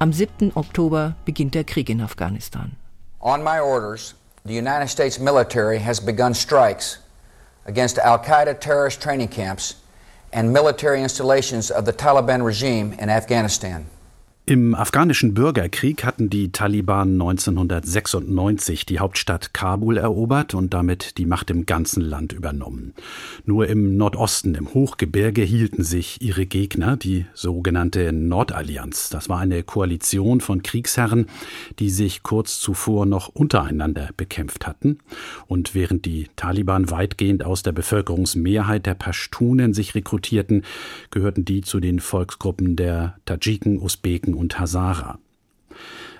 Am 0.00 0.12
7. 0.12 0.50
Oktober 0.56 1.14
beginnt 1.24 1.54
der 1.54 1.62
Krieg 1.62 1.88
in 1.90 2.00
Afghanistan. 2.00 2.72
On 3.20 3.40
my 3.40 3.60
orders, 3.60 4.16
the 4.44 4.58
United 4.58 4.90
States 4.90 5.20
military 5.20 5.78
has 5.78 6.04
begun 6.04 6.34
strikes 6.34 6.98
against 7.66 8.00
Al-Qaeda 8.00 8.54
terrorist 8.54 9.00
training 9.00 9.30
camps 9.30 9.76
and 10.32 10.52
military 10.52 11.02
installations 11.02 11.70
of 11.70 11.84
the 11.84 11.92
Taliban 11.92 12.44
regime 12.44 12.92
in 12.94 13.08
Afghanistan. 13.08 13.86
Im 14.48 14.76
afghanischen 14.76 15.34
Bürgerkrieg 15.34 16.04
hatten 16.04 16.30
die 16.30 16.52
Taliban 16.52 17.14
1996 17.14 18.86
die 18.86 19.00
Hauptstadt 19.00 19.52
Kabul 19.52 19.96
erobert 19.96 20.54
und 20.54 20.72
damit 20.72 21.18
die 21.18 21.26
Macht 21.26 21.50
im 21.50 21.66
ganzen 21.66 22.00
Land 22.00 22.32
übernommen. 22.32 22.94
Nur 23.44 23.66
im 23.66 23.96
Nordosten, 23.96 24.54
im 24.54 24.72
Hochgebirge, 24.72 25.42
hielten 25.42 25.82
sich 25.82 26.22
ihre 26.22 26.46
Gegner, 26.46 26.96
die 26.96 27.26
sogenannte 27.34 28.12
Nordallianz. 28.12 29.10
Das 29.10 29.28
war 29.28 29.40
eine 29.40 29.64
Koalition 29.64 30.40
von 30.40 30.62
Kriegsherren, 30.62 31.26
die 31.80 31.90
sich 31.90 32.22
kurz 32.22 32.60
zuvor 32.60 33.04
noch 33.04 33.26
untereinander 33.26 34.10
bekämpft 34.16 34.64
hatten. 34.64 35.00
Und 35.48 35.74
während 35.74 36.04
die 36.04 36.28
Taliban 36.36 36.88
weitgehend 36.92 37.44
aus 37.44 37.64
der 37.64 37.72
Bevölkerungsmehrheit 37.72 38.86
der 38.86 38.94
Pashtunen 38.94 39.74
sich 39.74 39.96
rekrutierten, 39.96 40.62
gehörten 41.10 41.44
die 41.44 41.62
zu 41.62 41.80
den 41.80 41.98
Volksgruppen 41.98 42.76
der 42.76 43.16
Tadschiken, 43.24 43.80
Usbeken 43.80 44.35
und 44.36 44.58
Hazara. 44.58 45.18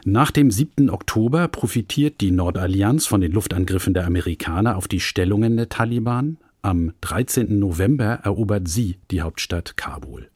Nach 0.05 0.31
dem 0.31 0.51
7. 0.51 0.89
Oktober 0.89 1.49
profitiert 1.49 2.21
die 2.21 2.31
Nordallianz 2.31 3.07
von 3.07 3.21
den 3.21 3.33
Luftangriffen 3.33 3.93
der 3.93 4.07
Amerikaner 4.07 4.77
auf 4.77 4.87
die 4.87 5.01
Stellungen 5.01 5.57
der 5.57 5.69
Taliban. 5.69 6.39
Am 6.63 6.93
13. 7.01 7.59
November 7.59 8.21
erobert 8.23 8.69
sie 8.69 8.99
die 9.11 9.21
Hauptstadt 9.23 9.77
Kabul. 9.77 10.29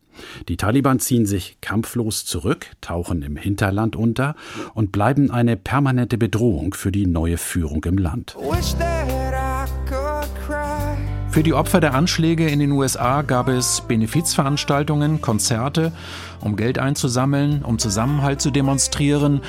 Die 0.49 0.57
Taliban 0.57 0.99
ziehen 0.99 1.25
sich 1.27 1.59
kampflos 1.61 2.25
zurück, 2.25 2.67
tauchen 2.81 3.23
im 3.23 3.37
Hinterland 3.37 3.97
unter 3.97 4.35
und 4.75 4.93
bleiben 4.93 5.31
eine 5.31 5.57
permanente 5.57 6.19
Bedrohung 6.19 6.75
für 6.75 6.93
die 6.93 7.07
neue 7.07 7.39
Führung 7.39 7.85
im 7.85 7.97
Land. 7.97 8.37
Für 11.31 11.45
die 11.45 11.55
Opfer 11.55 11.81
der 11.81 11.95
Anschläge 11.95 12.49
in 12.49 12.59
den 12.59 12.73
USA 12.73 13.23
gab 13.23 13.49
es 13.49 13.83
Benefizveranstaltungen, 13.83 15.21
Konzerte, 15.21 15.93
um 16.41 16.57
Geld 16.57 16.81
einzusammeln, 16.81 17.63
um 17.63 17.79
Zusammenhalt 17.79 18.41
zu 18.41 18.51
demonstrieren, 18.51 19.41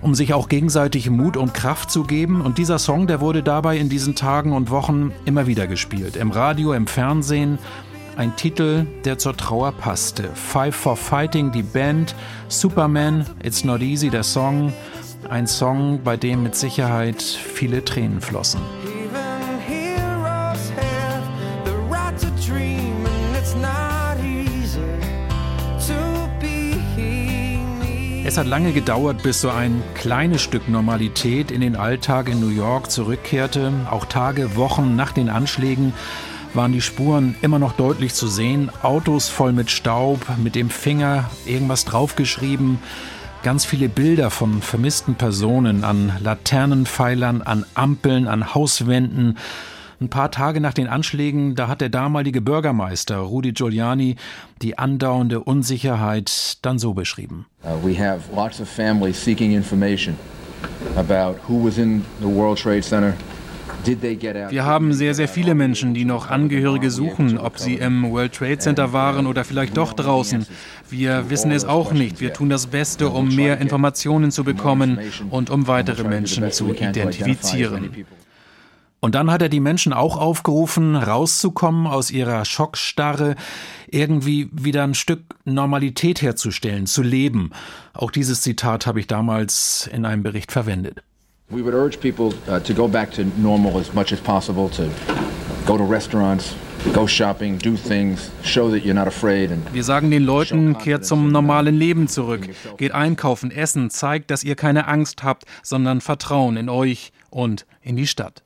um 0.00 0.14
sich 0.14 0.32
auch 0.32 0.48
gegenseitig 0.48 1.10
Mut 1.10 1.36
und 1.36 1.52
Kraft 1.52 1.90
zu 1.90 2.04
geben. 2.04 2.40
Und 2.40 2.56
dieser 2.58 2.78
Song, 2.78 3.08
der 3.08 3.20
wurde 3.20 3.42
dabei 3.42 3.78
in 3.78 3.88
diesen 3.88 4.14
Tagen 4.14 4.52
und 4.52 4.70
Wochen 4.70 5.10
immer 5.24 5.48
wieder 5.48 5.66
gespielt. 5.66 6.14
Im 6.14 6.30
Radio, 6.30 6.72
im 6.72 6.86
Fernsehen. 6.86 7.58
Ein 8.16 8.36
Titel, 8.36 8.86
der 9.04 9.18
zur 9.18 9.36
Trauer 9.36 9.72
passte. 9.72 10.30
Five 10.34 10.76
for 10.76 10.96
Fighting, 10.96 11.50
die 11.50 11.64
Band. 11.64 12.14
Superman, 12.46 13.26
It's 13.42 13.64
Not 13.64 13.82
Easy, 13.82 14.08
der 14.08 14.22
Song. 14.22 14.72
Ein 15.28 15.48
Song, 15.48 16.00
bei 16.04 16.16
dem 16.16 16.44
mit 16.44 16.54
Sicherheit 16.54 17.22
viele 17.22 17.84
Tränen 17.84 18.20
flossen. 18.20 18.60
Es 28.34 28.38
hat 28.38 28.48
lange 28.48 28.72
gedauert, 28.72 29.22
bis 29.22 29.42
so 29.42 29.48
ein 29.48 29.80
kleines 29.94 30.42
Stück 30.42 30.68
Normalität 30.68 31.52
in 31.52 31.60
den 31.60 31.76
Alltag 31.76 32.28
in 32.28 32.40
New 32.40 32.48
York 32.48 32.90
zurückkehrte. 32.90 33.72
Auch 33.88 34.06
Tage, 34.06 34.56
Wochen 34.56 34.96
nach 34.96 35.12
den 35.12 35.28
Anschlägen 35.28 35.92
waren 36.52 36.72
die 36.72 36.80
Spuren 36.80 37.36
immer 37.42 37.60
noch 37.60 37.74
deutlich 37.74 38.12
zu 38.12 38.26
sehen. 38.26 38.72
Autos 38.82 39.28
voll 39.28 39.52
mit 39.52 39.70
Staub, 39.70 40.26
mit 40.42 40.56
dem 40.56 40.68
Finger 40.68 41.30
irgendwas 41.46 41.84
draufgeschrieben. 41.84 42.80
Ganz 43.44 43.64
viele 43.64 43.88
Bilder 43.88 44.32
von 44.32 44.62
vermissten 44.62 45.14
Personen 45.14 45.84
an 45.84 46.12
Laternenpfeilern, 46.18 47.40
an 47.40 47.64
Ampeln, 47.74 48.26
an 48.26 48.52
Hauswänden. 48.52 49.38
Ein 50.00 50.08
paar 50.08 50.30
Tage 50.30 50.60
nach 50.60 50.74
den 50.74 50.88
Anschlägen, 50.88 51.54
da 51.54 51.68
hat 51.68 51.80
der 51.80 51.88
damalige 51.88 52.40
Bürgermeister 52.40 53.18
Rudy 53.18 53.52
Giuliani 53.52 54.16
die 54.62 54.78
andauernde 54.78 55.40
Unsicherheit 55.40 56.58
dann 56.62 56.78
so 56.78 56.94
beschrieben. 56.94 57.46
Uh, 57.62 57.86
we 57.86 57.98
have 57.98 58.20
lots 58.34 58.60
of 58.60 58.68
families 58.68 59.22
seeking 59.22 59.52
information 59.52 60.16
about 60.96 61.36
who 61.48 61.64
was 61.64 61.78
in 61.78 62.04
the 62.20 62.26
World 62.26 62.58
Trade 62.58 62.82
Center. 62.82 63.14
Wir 63.86 64.64
haben 64.64 64.94
sehr, 64.94 65.14
sehr 65.14 65.28
viele 65.28 65.54
Menschen, 65.54 65.92
die 65.92 66.06
noch 66.06 66.30
Angehörige 66.30 66.90
suchen, 66.90 67.36
ob 67.36 67.58
sie 67.58 67.74
im 67.74 68.10
World 68.10 68.32
Trade 68.32 68.58
Center 68.58 68.92
waren 68.94 69.26
oder 69.26 69.44
vielleicht 69.44 69.76
doch 69.76 69.92
draußen. 69.92 70.46
Wir 70.88 71.28
wissen 71.28 71.50
es 71.50 71.66
auch 71.66 71.92
nicht. 71.92 72.20
Wir 72.20 72.32
tun 72.32 72.48
das 72.48 72.66
Beste, 72.66 73.10
um 73.10 73.34
mehr 73.34 73.58
Informationen 73.60 74.30
zu 74.30 74.42
bekommen 74.42 74.98
und 75.30 75.50
um 75.50 75.66
weitere 75.66 76.04
Menschen 76.04 76.50
zu 76.50 76.72
identifizieren. 76.72 78.06
Und 79.04 79.14
dann 79.14 79.30
hat 79.30 79.42
er 79.42 79.50
die 79.50 79.60
Menschen 79.60 79.92
auch 79.92 80.16
aufgerufen, 80.16 80.96
rauszukommen 80.96 81.86
aus 81.86 82.10
ihrer 82.10 82.46
Schockstarre, 82.46 83.34
irgendwie 83.86 84.48
wieder 84.50 84.82
ein 84.82 84.94
Stück 84.94 85.20
Normalität 85.44 86.22
herzustellen, 86.22 86.86
zu 86.86 87.02
leben. 87.02 87.50
Auch 87.92 88.10
dieses 88.10 88.40
Zitat 88.40 88.86
habe 88.86 89.00
ich 89.00 89.06
damals 89.06 89.90
in 89.92 90.06
einem 90.06 90.22
Bericht 90.22 90.52
verwendet. 90.52 91.02
We 91.50 91.62
would 91.62 91.74
urge 91.74 91.98
people 91.98 92.34
uh, 92.48 92.58
to 92.60 92.72
go 92.72 92.88
back 92.88 93.10
to 93.10 93.24
normal 93.36 93.78
as 93.78 93.92
much 93.92 94.10
as 94.10 94.20
possible, 94.20 94.70
to 94.70 94.84
go 95.66 95.76
to 95.76 95.84
restaurants, 95.84 96.54
Go 96.94 97.06
shopping, 97.06 97.58
do 97.58 97.76
things, 97.76 98.30
show 98.42 98.70
that 98.70 98.84
you're 98.84 98.94
not 98.94 99.06
afraid. 99.06 99.50
Wir 99.72 99.84
sagen 99.84 100.10
den 100.10 100.22
Leuten, 100.22 100.78
kehrt 100.78 101.04
zum 101.04 101.30
normalen 101.30 101.74
Leben 101.74 102.08
zurück. 102.08 102.48
Geht 102.78 102.92
einkaufen, 102.92 103.50
essen, 103.50 103.90
zeigt, 103.90 104.30
dass 104.30 104.44
ihr 104.44 104.54
keine 104.54 104.86
Angst 104.86 105.22
habt, 105.22 105.44
sondern 105.62 106.00
Vertrauen 106.00 106.56
in 106.56 106.70
euch 106.70 107.12
und 107.28 107.66
in 107.82 107.96
die 107.96 108.06
Stadt. 108.06 108.42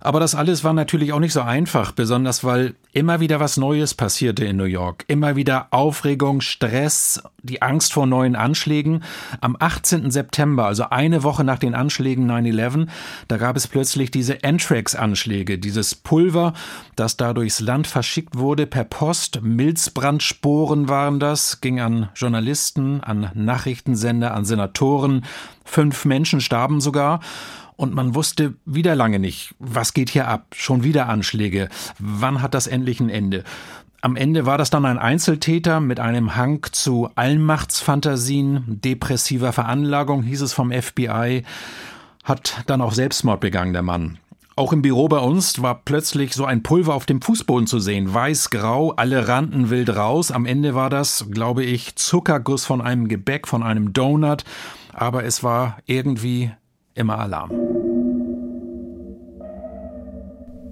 Aber 0.00 0.20
das 0.20 0.36
alles 0.36 0.62
war 0.62 0.72
natürlich 0.72 1.12
auch 1.12 1.18
nicht 1.18 1.32
so 1.32 1.40
einfach, 1.40 1.90
besonders 1.90 2.44
weil 2.44 2.76
immer 2.92 3.18
wieder 3.18 3.40
was 3.40 3.56
Neues 3.56 3.94
passierte 3.94 4.44
in 4.44 4.56
New 4.56 4.64
York. 4.64 5.04
Immer 5.08 5.34
wieder 5.34 5.68
Aufregung, 5.72 6.40
Stress, 6.40 7.20
die 7.42 7.62
Angst 7.62 7.92
vor 7.92 8.06
neuen 8.06 8.36
Anschlägen. 8.36 9.02
Am 9.40 9.56
18. 9.58 10.12
September, 10.12 10.66
also 10.66 10.90
eine 10.90 11.24
Woche 11.24 11.42
nach 11.42 11.58
den 11.58 11.74
Anschlägen 11.74 12.30
9-11, 12.30 12.86
da 13.26 13.38
gab 13.38 13.56
es 13.56 13.66
plötzlich 13.66 14.12
diese 14.12 14.44
Anthrax-Anschläge, 14.44 15.58
dieses 15.58 15.96
Pulver, 15.96 16.52
das 16.94 17.16
da 17.16 17.32
durchs 17.32 17.58
Land 17.58 17.88
verschickt 17.88 18.38
wurde 18.38 18.66
per 18.66 18.84
Post. 18.84 19.40
Milzbrandsporen 19.42 20.88
waren 20.88 21.18
das, 21.18 21.60
ging 21.60 21.80
an 21.80 22.08
Journalisten, 22.14 23.02
an 23.02 23.32
Nachrichtensender, 23.34 24.32
an 24.34 24.44
Senatoren. 24.44 25.24
Fünf 25.64 26.04
Menschen 26.04 26.40
starben 26.40 26.80
sogar 26.80 27.18
und 27.78 27.94
man 27.94 28.16
wusste 28.16 28.54
wieder 28.66 28.96
lange 28.96 29.20
nicht, 29.20 29.54
was 29.60 29.94
geht 29.94 30.10
hier 30.10 30.26
ab, 30.26 30.46
schon 30.54 30.82
wieder 30.82 31.08
Anschläge, 31.08 31.68
wann 32.00 32.42
hat 32.42 32.52
das 32.52 32.66
endlich 32.66 32.98
ein 32.98 33.08
Ende. 33.08 33.44
Am 34.00 34.16
Ende 34.16 34.46
war 34.46 34.58
das 34.58 34.70
dann 34.70 34.84
ein 34.84 34.98
Einzeltäter 34.98 35.78
mit 35.78 36.00
einem 36.00 36.34
Hang 36.34 36.66
zu 36.72 37.08
Allmachtsfantasien, 37.14 38.64
depressiver 38.66 39.52
Veranlagung, 39.52 40.24
hieß 40.24 40.42
es 40.42 40.52
vom 40.52 40.72
FBI, 40.72 41.44
hat 42.24 42.64
dann 42.66 42.80
auch 42.80 42.92
Selbstmord 42.92 43.40
begangen, 43.40 43.72
der 43.72 43.82
Mann. 43.82 44.18
Auch 44.56 44.72
im 44.72 44.82
Büro 44.82 45.06
bei 45.06 45.18
uns 45.18 45.62
war 45.62 45.76
plötzlich 45.84 46.34
so 46.34 46.44
ein 46.44 46.64
Pulver 46.64 46.94
auf 46.94 47.06
dem 47.06 47.22
Fußboden 47.22 47.68
zu 47.68 47.78
sehen. 47.78 48.12
Weiß-grau, 48.12 48.90
alle 48.90 49.28
rannten 49.28 49.70
wild 49.70 49.94
raus. 49.94 50.32
Am 50.32 50.46
Ende 50.46 50.74
war 50.74 50.90
das, 50.90 51.28
glaube 51.30 51.62
ich, 51.62 51.94
Zuckerguss 51.94 52.64
von 52.64 52.80
einem 52.80 53.06
Gebäck, 53.06 53.46
von 53.46 53.62
einem 53.62 53.92
Donut. 53.92 54.42
Aber 54.92 55.22
es 55.22 55.44
war 55.44 55.78
irgendwie 55.86 56.50
immer 56.94 57.20
Alarm. 57.20 57.67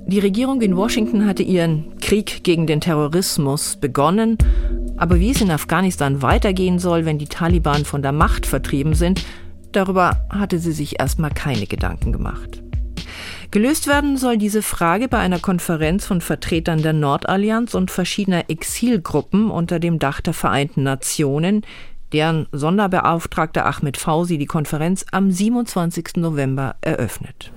Die 0.08 0.20
Regierung 0.20 0.60
in 0.60 0.76
Washington 0.76 1.26
hatte 1.26 1.42
ihren 1.42 1.98
Krieg 1.98 2.44
gegen 2.44 2.68
den 2.68 2.80
Terrorismus 2.80 3.74
begonnen, 3.74 4.38
aber 4.96 5.18
wie 5.18 5.32
es 5.32 5.40
in 5.40 5.50
Afghanistan 5.50 6.22
weitergehen 6.22 6.78
soll, 6.78 7.04
wenn 7.04 7.18
die 7.18 7.26
Taliban 7.26 7.84
von 7.84 8.02
der 8.02 8.12
Macht 8.12 8.46
vertrieben 8.46 8.94
sind, 8.94 9.24
darüber 9.72 10.24
hatte 10.30 10.60
sie 10.60 10.70
sich 10.70 11.00
erstmal 11.00 11.32
keine 11.32 11.66
Gedanken 11.66 12.12
gemacht. 12.12 12.62
Gelöst 13.50 13.88
werden 13.88 14.16
soll 14.16 14.38
diese 14.38 14.62
Frage 14.62 15.08
bei 15.08 15.18
einer 15.18 15.40
Konferenz 15.40 16.06
von 16.06 16.20
Vertretern 16.20 16.82
der 16.82 16.92
Nordallianz 16.92 17.74
und 17.74 17.90
verschiedener 17.90 18.48
Exilgruppen 18.48 19.50
unter 19.50 19.80
dem 19.80 19.98
Dach 19.98 20.20
der 20.20 20.34
Vereinten 20.34 20.84
Nationen, 20.84 21.62
deren 22.12 22.46
Sonderbeauftragter 22.52 23.66
Ahmed 23.66 23.96
Fausi 23.96 24.38
die 24.38 24.46
Konferenz 24.46 25.04
am 25.10 25.32
27. 25.32 26.16
November 26.18 26.76
eröffnet. 26.80 27.50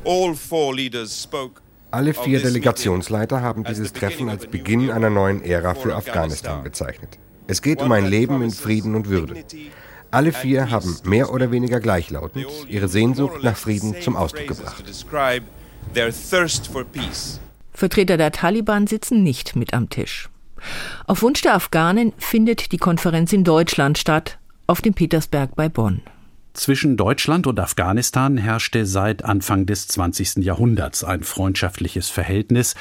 Alle 1.91 2.13
vier 2.13 2.39
Delegationsleiter 2.41 3.41
haben 3.41 3.63
dieses 3.63 3.93
Treffen 3.93 4.30
als 4.30 4.45
Beginn 4.45 4.91
einer 4.91 5.10
neuen 5.10 5.43
Ära 5.43 5.73
für 5.73 5.95
Afghanistan 5.95 6.63
bezeichnet. 6.63 7.17
Es 7.47 7.63
geht 7.63 7.82
um 7.82 7.91
ein 7.91 8.06
Leben 8.06 8.43
in 8.43 8.52
Frieden 8.52 8.93
und 8.93 9.10
Würde. 9.10 9.43
Alle 10.12 10.32
vier 10.32 10.69
haben 10.69 10.95
mehr 11.04 11.32
oder 11.32 11.52
weniger 11.52 11.80
gleichlautend 11.80 12.45
ihre 12.67 12.88
Sehnsucht 12.88 13.43
nach 13.43 13.58
Frieden 13.58 13.95
zum 14.02 14.15
Ausdruck 14.15 14.47
gebracht. 14.47 14.84
Vertreter 17.73 18.17
der 18.17 18.32
Taliban 18.32 18.86
sitzen 18.86 19.23
nicht 19.23 19.56
mit 19.56 19.73
am 19.73 19.89
Tisch. 19.89 20.30
Auf 21.08 21.23
Wunsch 21.23 21.41
der 21.41 21.56
Afghanen 21.56 22.13
findet 22.17 22.71
die 22.71 22.78
Konferenz 22.78 23.34
in 23.34 23.43
Deutschland 23.43 23.97
statt, 23.97 24.38
auf 24.67 24.82
dem 24.82 24.93
Petersberg 24.93 25.56
bei 25.56 25.69
Bonn. 25.69 26.02
Zwischen 26.59 26.97
Deutschland 26.97 27.47
und 27.47 27.57
Afghanistan 27.57 28.35
herrschte 28.35 28.85
seit 28.85 29.23
Anfang 29.23 29.65
des 29.65 29.87
20. 29.87 30.43
Jahrhunderts 30.43 31.05
ein 31.05 31.23
freundschaftliches 31.23 32.09
Verhältnis, 32.09 32.75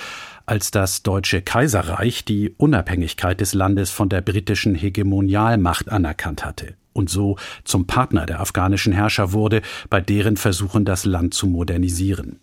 als 0.47 0.73
das 0.73 1.05
Deutsche 1.05 1.43
Kaiserreich 1.43 2.25
die 2.25 2.53
Unabhängigkeit 2.57 3.41
des 3.41 3.55
Landes 3.55 3.93
von 3.93 4.09
der 4.09 4.21
britischen 4.21 4.75
Hegemonialmacht 4.75 5.91
anerkannt 5.91 6.45
hatte 6.45 6.75
und 6.93 7.09
so 7.09 7.37
zum 7.63 7.87
Partner 7.87 8.27
der 8.27 8.41
afghanischen 8.41 8.93
Herrscher 8.93 9.31
wurde, 9.33 9.63
bei 9.89 10.01
deren 10.01 10.37
Versuchen 10.37 10.85
das 10.85 11.05
Land 11.05 11.35
zu 11.35 11.47
modernisieren. 11.47 12.41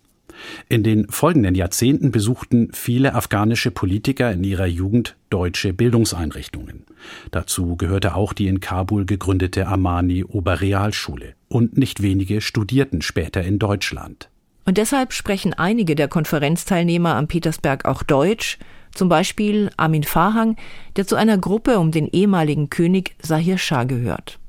In 0.70 0.84
den 0.84 1.10
folgenden 1.10 1.54
Jahrzehnten 1.54 2.12
besuchten 2.12 2.70
viele 2.72 3.14
afghanische 3.14 3.72
Politiker 3.72 4.32
in 4.32 4.46
ihrer 4.46 4.68
Jugend 4.68 5.18
deutsche 5.30 5.74
Bildungseinrichtungen. 5.74 6.86
Dazu 7.32 7.76
gehörte 7.76 8.16
auch 8.16 8.34
die 8.34 8.48
in 8.48 8.60
Kabul 8.60 9.06
gegründete 9.06 9.68
Amani 9.68 10.24
Oberrealschule. 10.24 11.34
Und 11.48 11.78
nicht 11.78 12.02
wenige 12.02 12.42
studierten 12.42 13.02
später 13.02 13.44
in 13.44 13.60
Deutschland. 13.60 14.30
Und 14.66 14.78
deshalb 14.78 15.14
sprechen 15.14 15.54
einige 15.54 15.96
der 15.96 16.08
Konferenzteilnehmer 16.08 17.16
am 17.16 17.28
Petersberg 17.28 17.86
auch 17.86 18.04
Deutsch, 18.04 18.58
zum 18.94 19.10
Beispiel 19.10 19.70
Amin 19.78 20.04
Fahang, 20.04 20.56
der 20.96 21.06
zu 21.06 21.16
einer 21.16 21.38
Gruppe 21.38 21.78
um 21.78 21.92
den 21.92 22.08
ehemaligen 22.08 22.70
König 22.70 23.16
Sahir 23.22 23.58
Shah 23.58 23.84
gehört. 23.84 24.40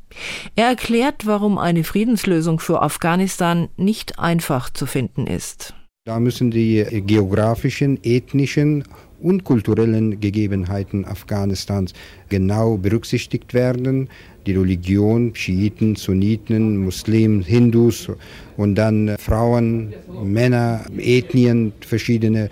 Er 0.54 0.68
erklärt, 0.68 1.26
warum 1.26 1.58
eine 1.58 1.84
Friedenslösung 1.84 2.60
für 2.60 2.80
Afghanistan 2.80 3.68
nicht 3.76 4.18
einfach 4.18 4.70
zu 4.70 4.86
finden 4.86 5.26
ist. 5.26 5.74
Da 6.06 6.20
müssen 6.20 6.52
die 6.52 6.86
geografischen, 7.04 7.98
ethnischen 8.04 8.84
und 9.20 9.44
kulturellen 9.44 10.20
Gegebenheiten 10.20 11.04
Afghanistans 11.04 11.92
genau 12.28 12.76
berücksichtigt 12.76 13.54
werden. 13.54 14.08
Die 14.46 14.52
Religion, 14.52 15.34
Schiiten, 15.34 15.96
Sunniten, 15.96 16.78
Muslimen, 16.78 17.42
Hindus 17.42 18.08
und 18.56 18.74
dann 18.76 19.16
Frauen, 19.18 19.92
Männer, 20.24 20.84
Ethnien, 20.98 21.72
verschiedene. 21.80 22.48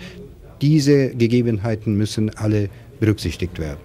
Diese 0.61 1.09
Gegebenheiten 1.09 1.95
müssen 1.95 2.29
alle 2.35 2.69
berücksichtigt 2.99 3.59
werden. 3.59 3.79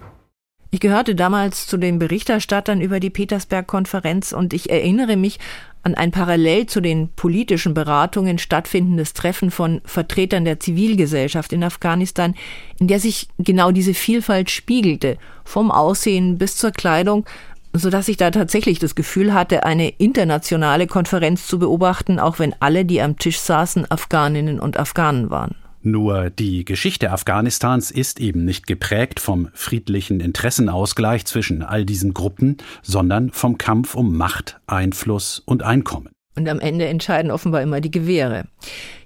Ich 0.73 0.79
gehörte 0.79 1.15
damals 1.15 1.67
zu 1.67 1.75
den 1.75 1.99
Berichterstattern 1.99 2.79
über 2.79 3.01
die 3.01 3.09
Petersberg-Konferenz 3.09 4.31
und 4.31 4.53
ich 4.53 4.69
erinnere 4.69 5.17
mich 5.17 5.37
an 5.83 5.95
ein 5.95 6.11
parallel 6.11 6.67
zu 6.67 6.81
den 6.81 7.09
politischen 7.15 7.73
Beratungen 7.73 8.37
stattfindendes 8.37 9.13
Treffen 9.13 9.51
von 9.51 9.81
Vertretern 9.85 10.45
der 10.45 10.59
Zivilgesellschaft 10.59 11.53
in 11.53 11.63
Afghanistan, 11.63 12.35
in 12.79 12.87
der 12.87 12.99
sich 12.99 13.27
genau 13.39 13.71
diese 13.71 13.93
Vielfalt 13.93 14.51
spiegelte, 14.51 15.17
vom 15.43 15.71
Aussehen 15.71 16.37
bis 16.37 16.55
zur 16.55 16.71
Kleidung, 16.71 17.25
so 17.73 17.89
dass 17.89 18.07
ich 18.07 18.17
da 18.17 18.31
tatsächlich 18.31 18.79
das 18.79 18.95
Gefühl 18.95 19.33
hatte, 19.33 19.63
eine 19.63 19.89
internationale 19.89 20.87
Konferenz 20.87 21.47
zu 21.47 21.57
beobachten, 21.57 22.19
auch 22.19 22.37
wenn 22.37 22.55
alle, 22.59 22.85
die 22.85 23.01
am 23.01 23.17
Tisch 23.17 23.39
saßen, 23.39 23.89
Afghaninnen 23.89 24.59
und 24.59 24.77
Afghanen 24.77 25.29
waren. 25.29 25.55
Nur 25.83 26.29
die 26.29 26.63
Geschichte 26.63 27.11
Afghanistans 27.11 27.89
ist 27.89 28.19
eben 28.19 28.45
nicht 28.45 28.67
geprägt 28.67 29.19
vom 29.19 29.49
friedlichen 29.53 30.19
Interessenausgleich 30.19 31.25
zwischen 31.25 31.63
all 31.63 31.85
diesen 31.85 32.13
Gruppen, 32.13 32.57
sondern 32.83 33.31
vom 33.31 33.57
Kampf 33.57 33.95
um 33.95 34.15
Macht, 34.15 34.59
Einfluss 34.67 35.41
und 35.43 35.63
Einkommen. 35.63 36.09
Und 36.35 36.47
am 36.47 36.59
Ende 36.59 36.85
entscheiden 36.85 37.31
offenbar 37.31 37.63
immer 37.63 37.81
die 37.81 37.91
Gewehre. 37.91 38.45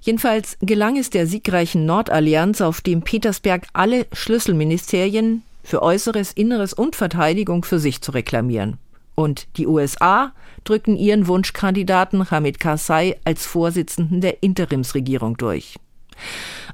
Jedenfalls 0.02 0.58
gelang 0.60 0.98
es 0.98 1.08
der 1.08 1.26
siegreichen 1.26 1.86
Nordallianz, 1.86 2.60
auf 2.60 2.82
dem 2.82 3.02
Petersberg 3.02 3.66
alle 3.72 4.06
Schlüsselministerien 4.12 5.42
für 5.64 5.82
Äußeres, 5.82 6.32
Inneres 6.32 6.74
und 6.74 6.94
Verteidigung 6.94 7.64
für 7.64 7.78
sich 7.78 8.02
zu 8.02 8.12
reklamieren. 8.12 8.76
Und 9.14 9.48
die 9.56 9.66
USA 9.66 10.32
drückten 10.64 10.94
ihren 10.96 11.26
Wunschkandidaten 11.26 12.30
Hamid 12.30 12.60
Karzai 12.60 13.18
als 13.24 13.46
Vorsitzenden 13.46 14.20
der 14.20 14.42
Interimsregierung 14.42 15.38
durch. 15.38 15.76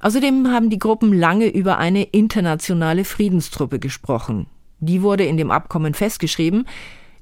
Außerdem 0.00 0.48
haben 0.48 0.70
die 0.70 0.78
Gruppen 0.78 1.12
lange 1.12 1.48
über 1.48 1.78
eine 1.78 2.02
internationale 2.04 3.04
Friedenstruppe 3.04 3.78
gesprochen. 3.78 4.46
Die 4.80 5.02
wurde 5.02 5.24
in 5.24 5.36
dem 5.36 5.50
Abkommen 5.50 5.94
festgeschrieben. 5.94 6.66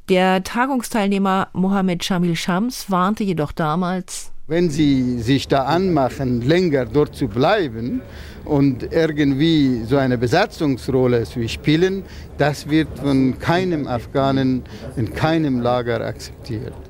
Der 0.09 0.43
Tagungsteilnehmer 0.43 1.49
Mohammed 1.53 2.05
Shamil 2.05 2.37
Shams 2.37 2.91
warnte 2.91 3.23
jedoch 3.23 3.53
damals, 3.53 4.33
wenn 4.51 4.69
sie 4.69 5.21
sich 5.21 5.47
da 5.47 5.63
anmachen, 5.67 6.41
länger 6.41 6.85
dort 6.85 7.15
zu 7.15 7.29
bleiben 7.29 8.03
und 8.45 8.93
irgendwie 8.93 9.85
so 9.85 9.97
eine 9.97 10.19
Besatzungsrolle 10.19 11.23
zu 11.23 11.49
spielen, 11.49 12.03
das 12.37 12.69
wird 12.69 12.89
von 12.99 13.39
keinem 13.39 13.87
Afghanen 13.87 14.65
in 14.97 15.15
keinem 15.15 15.61
Lager 15.61 16.05
akzeptiert. 16.05 16.90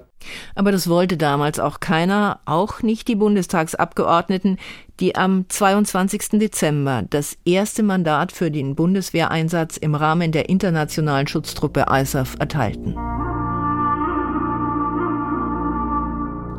Aber 0.54 0.72
das 0.72 0.88
wollte 0.88 1.16
damals 1.16 1.58
auch 1.58 1.80
keiner, 1.80 2.40
auch 2.44 2.82
nicht 2.82 3.08
die 3.08 3.16
Bundestagsabgeordneten, 3.16 4.58
die 5.00 5.16
am 5.16 5.48
22. 5.48 6.38
Dezember 6.40 7.04
das 7.08 7.36
erste 7.44 7.82
Mandat 7.82 8.32
für 8.32 8.50
den 8.50 8.74
Bundeswehreinsatz 8.74 9.76
im 9.76 9.94
Rahmen 9.94 10.32
der 10.32 10.48
internationalen 10.48 11.26
Schutztruppe 11.26 11.86
ISAF 11.90 12.36
erteilten. 12.38 12.96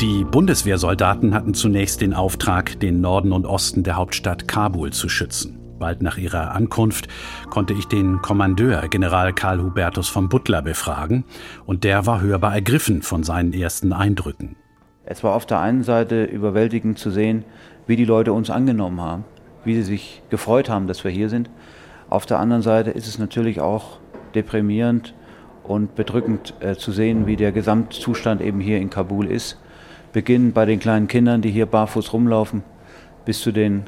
Die 0.01 0.23
Bundeswehrsoldaten 0.23 1.35
hatten 1.35 1.53
zunächst 1.53 2.01
den 2.01 2.15
Auftrag, 2.15 2.79
den 2.79 3.01
Norden 3.01 3.31
und 3.31 3.45
Osten 3.45 3.83
der 3.83 3.97
Hauptstadt 3.97 4.47
Kabul 4.47 4.91
zu 4.91 5.09
schützen. 5.09 5.60
Bald 5.81 6.03
nach 6.03 6.17
ihrer 6.17 6.51
Ankunft 6.51 7.07
konnte 7.49 7.73
ich 7.73 7.87
den 7.87 8.21
Kommandeur 8.21 8.87
General 8.87 9.33
Karl 9.33 9.59
Hubertus 9.63 10.07
von 10.07 10.29
Butler 10.29 10.61
befragen 10.61 11.25
und 11.65 11.83
der 11.83 12.05
war 12.05 12.21
hörbar 12.21 12.53
ergriffen 12.53 13.01
von 13.01 13.23
seinen 13.23 13.51
ersten 13.51 13.91
Eindrücken. 13.91 14.55
Es 15.05 15.23
war 15.23 15.33
auf 15.33 15.47
der 15.47 15.59
einen 15.59 15.81
Seite 15.81 16.25
überwältigend 16.25 16.99
zu 16.99 17.09
sehen, 17.09 17.45
wie 17.87 17.95
die 17.95 18.05
Leute 18.05 18.31
uns 18.31 18.51
angenommen 18.51 19.01
haben, 19.01 19.25
wie 19.65 19.73
sie 19.73 19.81
sich 19.81 20.21
gefreut 20.29 20.69
haben, 20.69 20.85
dass 20.85 21.03
wir 21.03 21.09
hier 21.09 21.29
sind. 21.29 21.49
Auf 22.11 22.27
der 22.27 22.37
anderen 22.37 22.61
Seite 22.61 22.91
ist 22.91 23.07
es 23.07 23.17
natürlich 23.17 23.59
auch 23.59 23.97
deprimierend 24.35 25.15
und 25.63 25.95
bedrückend 25.95 26.53
äh, 26.59 26.75
zu 26.75 26.91
sehen, 26.91 27.25
wie 27.25 27.37
der 27.37 27.51
Gesamtzustand 27.51 28.41
eben 28.41 28.59
hier 28.59 28.77
in 28.77 28.91
Kabul 28.91 29.25
ist. 29.25 29.57
Beginnend 30.13 30.53
bei 30.53 30.65
den 30.65 30.79
kleinen 30.79 31.07
Kindern, 31.07 31.41
die 31.41 31.49
hier 31.49 31.65
barfuß 31.65 32.13
rumlaufen, 32.13 32.61
bis 33.25 33.41
zu 33.41 33.51
den 33.51 33.85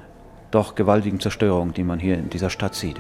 doch 0.54 0.76
gewaltigen 0.76 1.20
Zerstörungen, 1.20 1.74
die 1.74 1.84
man 1.84 2.00
hier 2.00 2.18
in 2.18 2.30
dieser 2.30 2.50
Stadt 2.50 2.76
sieht. 2.76 3.00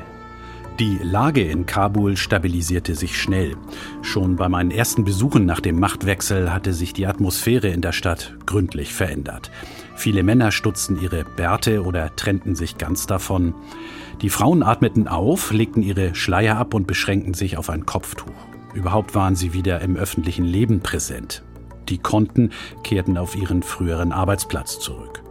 Die 0.79 0.97
Lage 1.03 1.43
in 1.43 1.67
Kabul 1.67 2.17
stabilisierte 2.17 2.95
sich 2.95 3.21
schnell. 3.21 3.55
Schon 4.01 4.37
bei 4.37 4.49
meinen 4.49 4.71
ersten 4.71 5.03
Besuchen 5.03 5.45
nach 5.45 5.59
dem 5.59 5.79
Machtwechsel 5.79 6.51
hatte 6.51 6.73
sich 6.73 6.93
die 6.93 7.05
Atmosphäre 7.05 7.67
in 7.67 7.81
der 7.81 7.91
Stadt 7.91 8.33
gründlich 8.47 8.91
verändert. 8.91 9.51
Viele 9.95 10.23
Männer 10.23 10.51
stutzten 10.51 10.99
ihre 10.99 11.25
Bärte 11.25 11.83
oder 11.83 12.15
trennten 12.15 12.55
sich 12.55 12.79
ganz 12.79 13.05
davon. 13.05 13.53
Die 14.23 14.29
Frauen 14.29 14.63
atmeten 14.63 15.07
auf, 15.07 15.51
legten 15.51 15.83
ihre 15.83 16.15
Schleier 16.15 16.57
ab 16.57 16.73
und 16.73 16.87
beschränkten 16.87 17.35
sich 17.35 17.57
auf 17.57 17.69
ein 17.69 17.85
Kopftuch. 17.85 18.33
Überhaupt 18.73 19.13
waren 19.13 19.35
sie 19.35 19.53
wieder 19.53 19.81
im 19.81 19.95
öffentlichen 19.95 20.45
Leben 20.45 20.79
präsent. 20.79 21.43
Die 21.87 21.99
konnten, 21.99 22.49
kehrten 22.83 23.19
auf 23.19 23.35
ihren 23.35 23.61
früheren 23.61 24.11
Arbeitsplatz 24.11 24.79
zurück. 24.79 25.21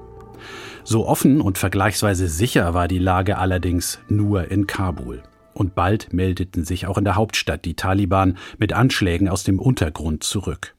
So 0.84 1.06
offen 1.06 1.40
und 1.40 1.58
vergleichsweise 1.58 2.28
sicher 2.28 2.74
war 2.74 2.88
die 2.88 2.98
Lage 2.98 3.38
allerdings 3.38 4.00
nur 4.08 4.50
in 4.50 4.66
Kabul. 4.66 5.22
Und 5.54 5.74
bald 5.74 6.12
meldeten 6.12 6.64
sich 6.64 6.86
auch 6.86 6.98
in 6.98 7.04
der 7.04 7.14
Hauptstadt 7.14 7.64
die 7.64 7.74
Taliban 7.74 8.38
mit 8.58 8.72
Anschlägen 8.72 9.28
aus 9.28 9.44
dem 9.44 9.58
Untergrund 9.58 10.24
zurück. 10.24 10.74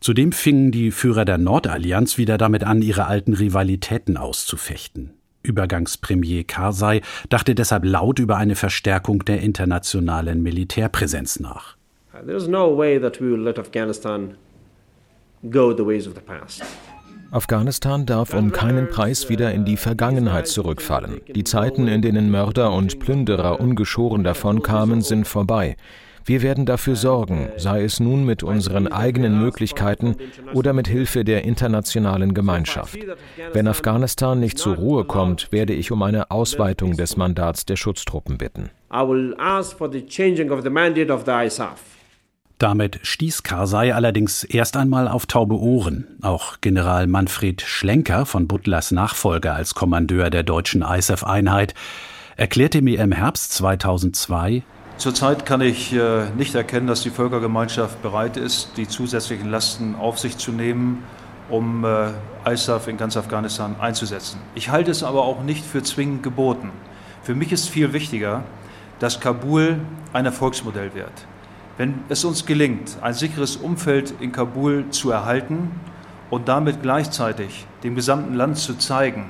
Zudem 0.00 0.32
fingen 0.32 0.72
die 0.72 0.90
Führer 0.90 1.24
der 1.24 1.38
Nordallianz 1.38 2.18
wieder 2.18 2.38
damit 2.38 2.64
an, 2.64 2.82
ihre 2.82 3.06
alten 3.06 3.34
Rivalitäten 3.34 4.16
auszufechten. 4.16 5.12
Übergangspremier 5.42 6.44
Karzai 6.44 7.02
dachte 7.28 7.54
deshalb 7.54 7.84
laut 7.84 8.18
über 8.18 8.36
eine 8.36 8.56
Verstärkung 8.56 9.24
der 9.24 9.40
internationalen 9.40 10.42
Militärpräsenz 10.42 11.38
nach. 11.38 11.76
There's 12.26 12.48
no 12.48 12.76
way 12.76 12.98
that 12.98 13.20
we 13.20 13.30
will 13.30 13.42
let 13.42 13.58
Afghanistan 13.58 14.36
go 15.50 15.72
the 15.76 15.86
ways 15.86 16.08
of 16.08 16.14
the 16.14 16.20
past. 16.20 16.64
Afghanistan 17.30 18.06
darf 18.06 18.34
um 18.34 18.52
keinen 18.52 18.88
Preis 18.88 19.28
wieder 19.28 19.52
in 19.52 19.64
die 19.64 19.76
Vergangenheit 19.76 20.46
zurückfallen. 20.46 21.20
Die 21.34 21.44
Zeiten, 21.44 21.88
in 21.88 22.02
denen 22.02 22.30
Mörder 22.30 22.72
und 22.72 22.98
Plünderer 22.98 23.60
ungeschoren 23.60 24.24
davonkamen, 24.24 25.02
sind 25.02 25.26
vorbei. 25.26 25.76
Wir 26.24 26.42
werden 26.42 26.66
dafür 26.66 26.96
sorgen, 26.96 27.50
sei 27.56 27.84
es 27.84 28.00
nun 28.00 28.24
mit 28.24 28.42
unseren 28.42 28.88
eigenen 28.88 29.38
Möglichkeiten 29.40 30.16
oder 30.54 30.72
mit 30.72 30.88
Hilfe 30.88 31.22
der 31.24 31.44
internationalen 31.44 32.34
Gemeinschaft. 32.34 32.98
Wenn 33.52 33.68
Afghanistan 33.68 34.40
nicht 34.40 34.58
zur 34.58 34.74
Ruhe 34.74 35.04
kommt, 35.04 35.52
werde 35.52 35.72
ich 35.72 35.92
um 35.92 36.02
eine 36.02 36.32
Ausweitung 36.32 36.96
des 36.96 37.16
Mandats 37.16 37.64
der 37.64 37.76
Schutztruppen 37.76 38.38
bitten. 38.38 38.70
I 38.92 39.06
will 39.06 39.36
ask 39.38 39.76
for 39.76 39.90
the 39.90 40.04
changing 40.04 40.50
of 40.50 40.62
the 40.62 40.70
mandate 40.70 41.12
of 41.12 41.24
the 41.26 41.32
ISAF. 41.32 41.95
Damit 42.58 43.00
stieß 43.02 43.42
Karzai 43.42 43.94
allerdings 43.94 44.42
erst 44.42 44.76
einmal 44.76 45.08
auf 45.08 45.26
taube 45.26 45.58
Ohren. 45.58 46.06
Auch 46.22 46.56
General 46.62 47.06
Manfred 47.06 47.60
Schlenker 47.60 48.24
von 48.24 48.48
Butlers 48.48 48.92
Nachfolger 48.92 49.54
als 49.54 49.74
Kommandeur 49.74 50.30
der 50.30 50.42
deutschen 50.42 50.82
ISAF-Einheit 50.82 51.74
erklärte 52.36 52.80
mir 52.80 53.00
im 53.00 53.12
Herbst 53.12 53.52
2002, 53.52 54.62
Zurzeit 54.98 55.44
kann 55.44 55.60
ich 55.60 55.92
äh, 55.92 56.30
nicht 56.38 56.54
erkennen, 56.54 56.86
dass 56.86 57.02
die 57.02 57.10
Völkergemeinschaft 57.10 58.00
bereit 58.00 58.38
ist, 58.38 58.78
die 58.78 58.88
zusätzlichen 58.88 59.50
Lasten 59.50 59.94
auf 59.94 60.18
sich 60.18 60.38
zu 60.38 60.52
nehmen, 60.52 61.04
um 61.50 61.84
äh, 61.84 62.12
ISAF 62.50 62.88
in 62.88 62.96
ganz 62.96 63.14
Afghanistan 63.18 63.76
einzusetzen. 63.78 64.40
Ich 64.54 64.70
halte 64.70 64.90
es 64.90 65.02
aber 65.02 65.24
auch 65.24 65.42
nicht 65.42 65.66
für 65.66 65.82
zwingend 65.82 66.22
geboten. 66.22 66.70
Für 67.22 67.34
mich 67.34 67.52
ist 67.52 67.68
viel 67.68 67.92
wichtiger, 67.92 68.44
dass 68.98 69.20
Kabul 69.20 69.80
ein 70.14 70.24
Erfolgsmodell 70.24 70.94
wird. 70.94 71.12
Wenn 71.78 72.00
es 72.08 72.24
uns 72.24 72.46
gelingt, 72.46 72.96
ein 73.02 73.12
sicheres 73.12 73.56
Umfeld 73.56 74.14
in 74.20 74.32
Kabul 74.32 74.88
zu 74.90 75.10
erhalten 75.10 75.70
und 76.30 76.48
damit 76.48 76.80
gleichzeitig 76.80 77.66
dem 77.82 77.94
gesamten 77.94 78.34
Land 78.34 78.56
zu 78.56 78.78
zeigen, 78.78 79.26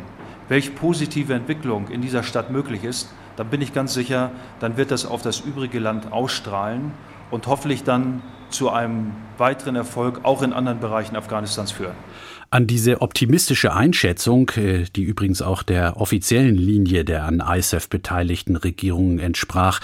welche 0.49 0.71
positive 0.71 1.35
Entwicklung 1.35 1.89
in 1.89 2.03
dieser 2.03 2.23
Stadt 2.23 2.53
möglich 2.53 2.85
ist, 2.85 3.13
dann 3.35 3.49
bin 3.49 3.61
ich 3.61 3.73
ganz 3.75 3.95
sicher, 3.95 4.31
dann 4.61 4.77
wird 4.77 4.93
das 4.93 5.07
auf 5.07 5.23
das 5.23 5.41
übrige 5.41 5.81
Land 5.81 6.13
ausstrahlen 6.13 6.93
und 7.33 7.49
hoffentlich 7.49 7.83
dann 7.83 8.23
zu 8.51 8.71
einem 8.71 9.13
weiteren 9.39 9.77
Erfolg 9.77 10.21
auch 10.23 10.43
in 10.43 10.53
anderen 10.53 10.81
Bereichen 10.81 11.17
Afghanistans 11.17 11.73
führen. 11.73 11.95
An 12.51 12.69
diese 12.69 13.03
optimistische 13.03 13.75
Einschätzung, 13.75 14.51
äh, 14.57 14.85
die 14.85 15.03
übrigens 15.03 15.43
auch 15.43 15.63
der 15.63 16.01
offiziellen 16.01 16.55
Linie 16.55 17.05
der 17.05 17.25
an 17.25 17.43
ISAF 17.45 17.89
beteiligten 17.89 18.57
Regierungen 18.57 19.19
entsprach, 19.19 19.81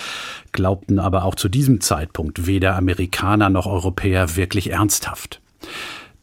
glaubten 0.53 1.01
aber 1.01 1.25
auch 1.25 1.35
zu 1.35 1.49
diesem 1.49 1.81
Zeitpunkt 1.81 2.47
weder 2.47 2.77
Amerikaner 2.77 3.51
noch 3.51 3.67
Europäer 3.67 4.37
wirklich 4.37 4.71
ernsthaft. 4.71 5.41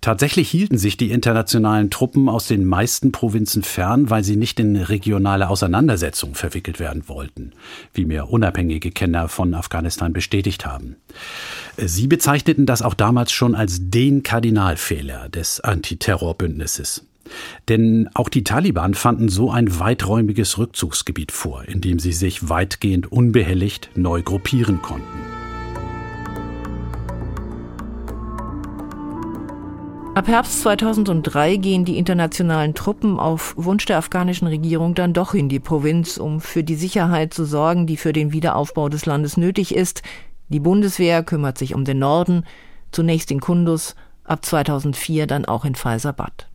Tatsächlich 0.02 0.50
hielten 0.50 0.78
sich 0.78 0.96
die 0.96 1.12
internationalen 1.12 1.90
Truppen 1.90 2.30
aus 2.30 2.48
den 2.48 2.66
meisten 2.66 3.12
Provinzen 3.12 3.64
fern, 3.64 4.10
weil 4.10 4.24
sie 4.24 4.38
nicht 4.38 4.58
in 4.60 4.78
regionale 4.78 5.50
Auseinandersetzungen 5.50 6.36
verwickelt 6.36 6.80
werden 6.80 7.04
wollten, 7.08 7.52
wie 7.94 8.06
mir 8.06 8.30
unabhängige 8.30 8.92
Kenner 8.92 9.28
von 9.28 9.54
Afghanistan 9.54 10.14
bestätigt 10.14 10.66
haben. 10.66 10.96
Sie 11.76 12.08
bezeichneten 12.08 12.66
das 12.66 12.82
auch 12.82 12.94
damals 12.94 13.34
schon 13.34 13.56
als 13.56 13.90
den 13.90 14.24
Kardinalfehler 14.24 15.28
des 15.28 15.60
Antiterrorbündnisses. 15.60 17.06
Denn 17.68 18.10
auch 18.14 18.30
die 18.30 18.44
Taliban 18.44 18.94
fanden 18.94 19.28
so 19.30 19.52
ein 19.52 19.80
weiträumiges 19.80 20.58
Rückzugsgebiet 20.58 21.32
vor, 21.32 21.66
in 21.66 21.82
dem 21.82 22.00
sie 22.00 22.14
sich 22.14 22.50
weitgehend 22.50 23.12
unbehelligt 23.12 23.92
neu 23.96 24.24
gruppieren 24.24 24.82
konnten. 24.82 25.29
Ab 30.16 30.28
Herbst 30.28 30.62
2003 30.64 31.58
gehen 31.58 31.86
die 31.86 31.98
internationalen 31.98 32.74
Truppen 32.74 33.20
auf 33.20 33.54
Wunsch 33.58 33.86
der 33.86 34.00
afghanischen 34.00 34.48
Regierung 34.48 34.96
dann 34.96 35.14
doch 35.14 35.34
in 35.34 35.50
die 35.50 35.60
Provinz, 35.60 36.18
um 36.18 36.42
für 36.42 36.64
die 36.64 36.76
Sicherheit 36.76 37.34
zu 37.34 37.46
sorgen, 37.46 37.86
die 37.86 37.96
für 37.96 38.12
den 38.12 38.34
Wiederaufbau 38.34 38.90
des 38.90 39.06
Landes 39.06 39.38
nötig 39.38 39.74
ist. 39.74 40.02
Die 40.50 40.60
Bundeswehr 40.60 41.24
kümmert 41.24 41.58
sich 41.58 41.76
um 41.76 41.86
den 41.86 42.00
Norden, 42.00 42.44
zunächst 42.92 43.30
in 43.30 43.40
Kundus, 43.40 43.96
ab 44.24 44.44
2004 44.44 45.28
dann 45.28 45.46
auch 45.46 45.64
in 45.64 45.76
Faisabad. 45.76 46.50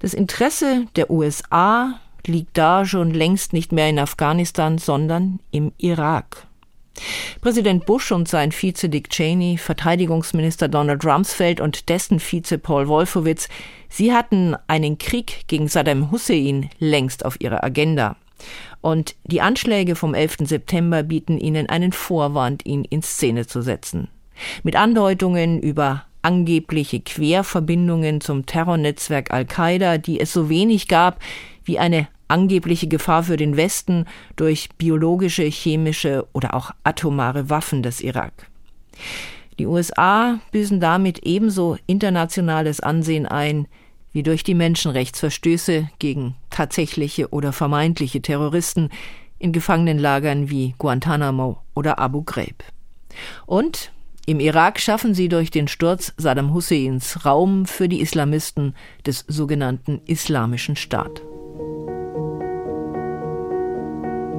Das 0.00 0.14
Interesse 0.14 0.86
der 0.96 1.10
USA 1.10 1.98
liegt 2.26 2.56
da 2.58 2.84
schon 2.84 3.10
längst 3.10 3.52
nicht 3.54 3.72
mehr 3.72 3.88
in 3.88 3.98
Afghanistan, 3.98 4.78
sondern 4.78 5.40
im 5.50 5.72
Irak. 5.78 6.46
Präsident 7.40 7.86
Bush 7.86 8.12
und 8.12 8.28
sein 8.28 8.52
Vize 8.52 8.88
Dick 8.88 9.08
Cheney, 9.10 9.56
Verteidigungsminister 9.56 10.68
Donald 10.68 11.04
Rumsfeld 11.04 11.60
und 11.60 11.88
dessen 11.88 12.20
Vize 12.20 12.58
Paul 12.58 12.88
Wolfowitz, 12.88 13.48
sie 13.88 14.12
hatten 14.12 14.56
einen 14.66 14.98
Krieg 14.98 15.44
gegen 15.46 15.68
Saddam 15.68 16.10
Hussein 16.10 16.68
längst 16.78 17.24
auf 17.24 17.40
ihrer 17.40 17.64
Agenda. 17.64 18.16
Und 18.80 19.14
die 19.24 19.40
Anschläge 19.40 19.96
vom 19.96 20.14
11. 20.14 20.38
September 20.44 21.02
bieten 21.02 21.38
ihnen 21.38 21.68
einen 21.68 21.92
Vorwand, 21.92 22.64
ihn 22.64 22.84
in 22.84 23.02
Szene 23.02 23.46
zu 23.46 23.62
setzen. 23.62 24.08
Mit 24.62 24.76
Andeutungen 24.76 25.60
über 25.60 26.04
angebliche 26.22 27.00
Querverbindungen 27.00 28.20
zum 28.20 28.46
Terrornetzwerk 28.46 29.30
Al-Qaida, 29.32 29.98
die 29.98 30.20
es 30.20 30.32
so 30.32 30.48
wenig 30.48 30.88
gab 30.88 31.18
wie 31.64 31.78
eine 31.78 32.08
angebliche 32.30 32.88
Gefahr 32.88 33.22
für 33.22 33.36
den 33.36 33.56
Westen 33.56 34.06
durch 34.36 34.68
biologische, 34.78 35.44
chemische 35.44 36.26
oder 36.32 36.54
auch 36.54 36.70
atomare 36.84 37.50
Waffen 37.50 37.82
des 37.82 38.00
Irak. 38.00 38.50
Die 39.58 39.66
USA 39.66 40.38
büßen 40.52 40.80
damit 40.80 41.20
ebenso 41.24 41.76
internationales 41.86 42.80
Ansehen 42.80 43.26
ein 43.26 43.66
wie 44.12 44.22
durch 44.22 44.42
die 44.42 44.54
Menschenrechtsverstöße 44.54 45.88
gegen 45.98 46.34
tatsächliche 46.50 47.28
oder 47.28 47.52
vermeintliche 47.52 48.22
Terroristen 48.22 48.90
in 49.38 49.52
Gefangenenlagern 49.52 50.50
wie 50.50 50.74
Guantanamo 50.78 51.58
oder 51.74 51.98
Abu 51.98 52.22
Ghraib. 52.22 52.64
Und 53.46 53.92
im 54.26 54.40
Irak 54.40 54.78
schaffen 54.78 55.14
sie 55.14 55.28
durch 55.28 55.50
den 55.50 55.68
Sturz 55.68 56.12
Saddam 56.16 56.52
Husseins 56.54 57.24
Raum 57.24 57.66
für 57.66 57.88
die 57.88 58.00
Islamisten 58.00 58.74
des 59.06 59.24
sogenannten 59.26 60.00
Islamischen 60.06 60.76
Staat. 60.76 61.22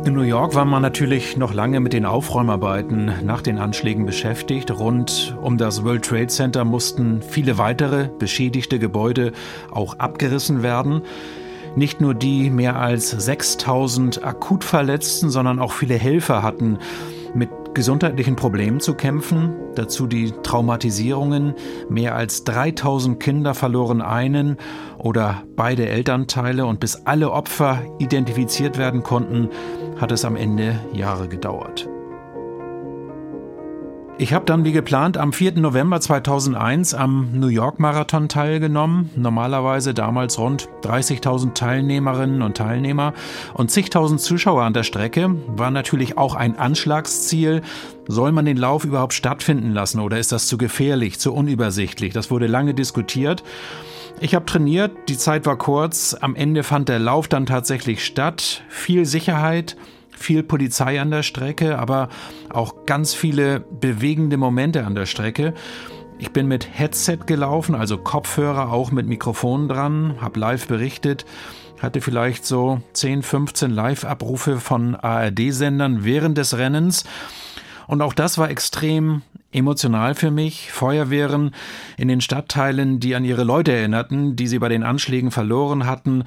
In 0.04 0.16
New 0.16 0.24
York 0.24 0.56
war 0.56 0.66
man 0.66 0.82
natürlich 0.82 1.38
noch 1.38 1.54
lange 1.54 1.80
mit 1.80 1.94
den 1.94 2.08
Aufräumarbeiten 2.08 3.12
nach 3.24 3.44
den 3.44 3.60
Anschlägen 3.60 4.08
beschäftigt. 4.08 4.72
Rund 4.72 5.38
um 5.44 5.60
das 5.60 5.84
World 5.84 6.04
Trade 6.04 6.26
Center 6.26 6.66
mussten 6.66 7.22
viele 7.22 7.60
weitere 7.60 8.10
beschädigte 8.18 8.80
Gebäude 8.80 9.32
auch 9.70 10.00
abgerissen 10.00 10.64
werden. 10.64 11.04
Nicht 11.76 12.02
nur 12.02 12.16
die 12.16 12.50
mehr 12.50 12.78
als 12.78 13.12
6000 13.12 14.24
Akutverletzten, 14.24 15.30
sondern 15.30 15.60
auch 15.60 15.72
viele 15.72 15.94
Helfer 15.96 16.42
hatten 16.42 16.80
mit 17.36 17.50
gesundheitlichen 17.74 18.36
Problemen 18.36 18.80
zu 18.80 18.96
kämpfen. 18.96 19.54
Dazu 19.76 20.08
die 20.08 20.32
Traumatisierungen. 20.44 21.54
Mehr 21.90 22.16
als 22.16 22.44
3000 22.44 23.20
Kinder 23.20 23.54
verloren 23.54 24.02
einen 24.02 24.58
oder 24.98 25.44
beide 25.56 25.88
Elternteile 25.88 26.66
und 26.66 26.80
bis 26.80 27.06
alle 27.06 27.32
Opfer 27.32 27.84
identifiziert 28.00 28.78
werden 28.78 29.04
konnten, 29.04 29.50
hat 30.02 30.12
es 30.12 30.26
am 30.26 30.36
Ende 30.36 30.80
Jahre 30.94 31.28
gedauert. 31.28 31.88
Ich 34.18 34.34
habe 34.34 34.46
dann 34.46 34.64
wie 34.66 34.72
geplant 34.72 35.18
am 35.18 35.34
4. 35.34 35.54
November 35.54 36.00
2001 36.00 36.94
am 36.94 37.40
New 37.40 37.48
York 37.48 37.80
Marathon 37.80 38.30
teilgenommen. 38.30 39.10
Normalerweise 39.16 39.96
damals 39.96 40.38
rund 40.38 40.70
30.000 40.84 41.54
Teilnehmerinnen 41.54 42.44
und 42.44 42.56
Teilnehmer 42.56 43.14
und 43.56 43.72
zigtausend 43.72 44.22
Zuschauer 44.22 44.62
an 44.62 44.74
der 44.74 44.84
Strecke. 44.84 45.36
War 45.48 45.72
natürlich 45.72 46.20
auch 46.20 46.36
ein 46.36 46.56
Anschlagsziel. 46.56 47.64
Soll 48.08 48.32
man 48.32 48.46
den 48.46 48.58
Lauf 48.58 48.86
überhaupt 48.86 49.14
stattfinden 49.14 49.72
lassen 49.72 50.00
oder 50.00 50.20
ist 50.20 50.32
das 50.32 50.46
zu 50.46 50.58
gefährlich, 50.60 51.20
zu 51.20 51.34
unübersichtlich? 51.34 52.14
Das 52.14 52.30
wurde 52.30 52.46
lange 52.46 52.76
diskutiert. 52.76 53.44
Ich 54.20 54.36
habe 54.36 54.46
trainiert, 54.46 54.92
die 55.10 55.18
Zeit 55.18 55.46
war 55.46 55.58
kurz. 55.58 56.16
Am 56.20 56.36
Ende 56.36 56.64
fand 56.64 56.90
der 56.90 57.00
Lauf 57.00 57.28
dann 57.28 57.46
tatsächlich 57.46 58.06
statt. 58.06 58.64
Viel 58.70 59.06
Sicherheit, 59.06 59.76
viel 60.12 60.44
Polizei 60.44 61.02
an 61.02 61.12
der 61.12 61.24
Strecke, 61.24 61.80
aber 61.80 62.10
auch 62.50 62.86
ganz 62.86 63.14
viele 63.14 63.60
bewegende 63.60 64.38
Momente 64.38 64.86
an 64.86 64.96
der 64.96 65.06
Strecke. 65.06 65.54
Ich 66.20 66.32
bin 66.32 66.48
mit 66.48 66.68
Headset 66.72 67.18
gelaufen, 67.26 67.74
also 67.74 67.98
Kopfhörer 67.98 68.72
auch 68.72 68.92
mit 68.92 69.08
Mikrofon 69.08 69.68
dran, 69.68 70.18
habe 70.22 70.40
live 70.40 70.68
berichtet, 70.68 71.26
hatte 71.80 72.00
vielleicht 72.00 72.46
so 72.46 72.80
10, 72.94 73.24
15 73.24 73.72
Live-Abrufe 73.72 74.60
von 74.60 74.96
ARD-Sendern 74.96 76.04
während 76.04 76.38
des 76.38 76.56
Rennens. 76.56 77.06
Und 77.88 78.04
auch 78.04 78.14
das 78.14 78.38
war 78.38 78.52
extrem 78.52 79.24
emotional 79.52 80.16
für 80.16 80.32
mich. 80.32 80.72
Feuerwehren 80.72 81.52
in 81.98 82.08
den 82.08 82.22
Stadtteilen, 82.22 83.00
die 83.00 83.16
an 83.16 83.26
ihre 83.26 83.44
Leute 83.44 83.72
erinnerten, 83.72 84.36
die 84.36 84.48
sie 84.48 84.60
bei 84.60 84.70
den 84.70 84.84
Anschlägen 84.84 85.32
verloren 85.32 85.86
hatten. 85.86 86.24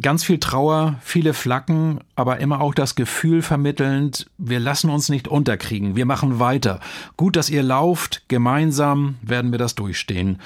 Ganz 0.00 0.24
viel 0.24 0.38
Trauer, 0.38 0.96
viele 1.00 1.34
Flaggen, 1.34 2.00
aber 2.16 2.40
immer 2.40 2.60
auch 2.60 2.74
das 2.74 2.94
Gefühl 2.94 3.42
vermittelnd, 3.42 4.26
wir 4.38 4.60
lassen 4.60 4.90
uns 4.90 5.08
nicht 5.08 5.28
unterkriegen, 5.28 5.96
wir 5.96 6.06
machen 6.06 6.40
weiter. 6.40 6.80
Gut, 7.16 7.36
dass 7.36 7.50
ihr 7.50 7.62
lauft, 7.62 8.22
gemeinsam 8.28 9.16
werden 9.22 9.52
wir 9.52 9.58
das 9.58 9.74
durchstehen. 9.74 10.38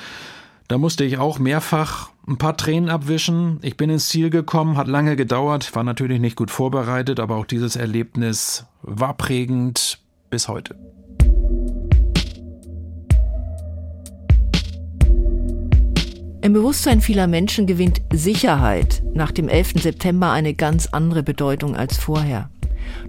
Da 0.69 0.77
musste 0.77 1.05
ich 1.05 1.17
auch 1.17 1.39
mehrfach 1.39 2.11
ein 2.27 2.37
paar 2.37 2.57
Tränen 2.57 2.91
abwischen. 2.91 3.59
Ich 3.63 3.79
bin 3.79 3.89
ins 3.89 4.11
Ziel 4.11 4.29
gekommen, 4.29 4.77
hat 4.77 4.87
lange 4.87 5.17
gedauert, 5.17 5.75
war 5.75 5.83
natürlich 5.83 6.21
nicht 6.21 6.37
gut 6.37 6.51
vorbereitet, 6.51 7.21
aber 7.21 7.37
auch 7.37 7.47
dieses 7.47 7.75
Erlebnis 7.75 8.67
war 8.83 9.15
prägend 9.15 9.99
bis 10.29 10.47
heute. 10.47 10.77
Im 16.41 16.53
Bewusstsein 16.53 17.01
vieler 17.01 17.27
Menschen 17.27 17.67
gewinnt 17.67 18.01
Sicherheit 18.13 19.03
nach 19.13 19.33
dem 19.33 19.49
11. 19.49 19.83
September 19.83 20.31
eine 20.31 20.55
ganz 20.55 20.87
andere 20.87 21.25
Bedeutung 21.25 21.75
als 21.75 21.97
vorher. 21.97 22.49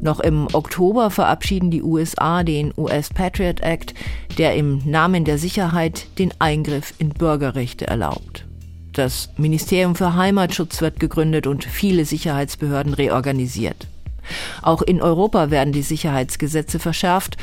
Noch 0.01 0.19
im 0.19 0.47
Oktober 0.51 1.11
verabschieden 1.11 1.69
die 1.69 1.83
USA 1.83 2.43
den 2.43 2.73
US 2.75 3.09
Patriot 3.09 3.59
Act, 3.61 3.93
der 4.39 4.55
im 4.55 4.81
Namen 4.83 5.25
der 5.25 5.37
Sicherheit 5.37 6.07
den 6.17 6.33
Eingriff 6.39 6.93
in 6.97 7.09
Bürgerrechte 7.09 7.85
erlaubt. 7.85 8.45
Das 8.93 9.29
Ministerium 9.37 9.95
für 9.95 10.15
Heimatschutz 10.15 10.81
wird 10.81 10.99
gegründet 10.99 11.45
und 11.45 11.63
viele 11.63 12.05
Sicherheitsbehörden 12.05 12.95
reorganisiert. 12.95 13.87
Auch 14.61 14.81
in 14.81 15.01
Europa 15.01 15.51
werden 15.51 15.71
die 15.71 15.83
Sicherheitsgesetze 15.83 16.79
verschärft 16.79 17.37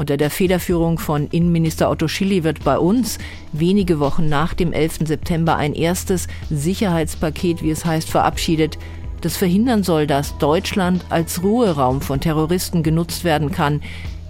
unter 0.00 0.16
der 0.16 0.30
Federführung 0.30 0.98
von 0.98 1.26
Innenminister 1.26 1.90
Otto 1.90 2.08
Schilly 2.08 2.42
wird 2.42 2.64
bei 2.64 2.78
uns 2.78 3.18
wenige 3.52 4.00
Wochen 4.00 4.30
nach 4.30 4.54
dem 4.54 4.72
11. 4.72 5.00
September 5.04 5.56
ein 5.56 5.74
erstes 5.74 6.26
Sicherheitspaket, 6.48 7.62
wie 7.62 7.68
es 7.68 7.84
heißt, 7.84 8.08
verabschiedet, 8.08 8.78
das 9.20 9.36
verhindern 9.36 9.82
soll, 9.82 10.06
dass 10.06 10.38
Deutschland 10.38 11.04
als 11.10 11.42
Ruheraum 11.42 12.00
von 12.00 12.18
Terroristen 12.18 12.82
genutzt 12.82 13.24
werden 13.24 13.52
kann, 13.52 13.82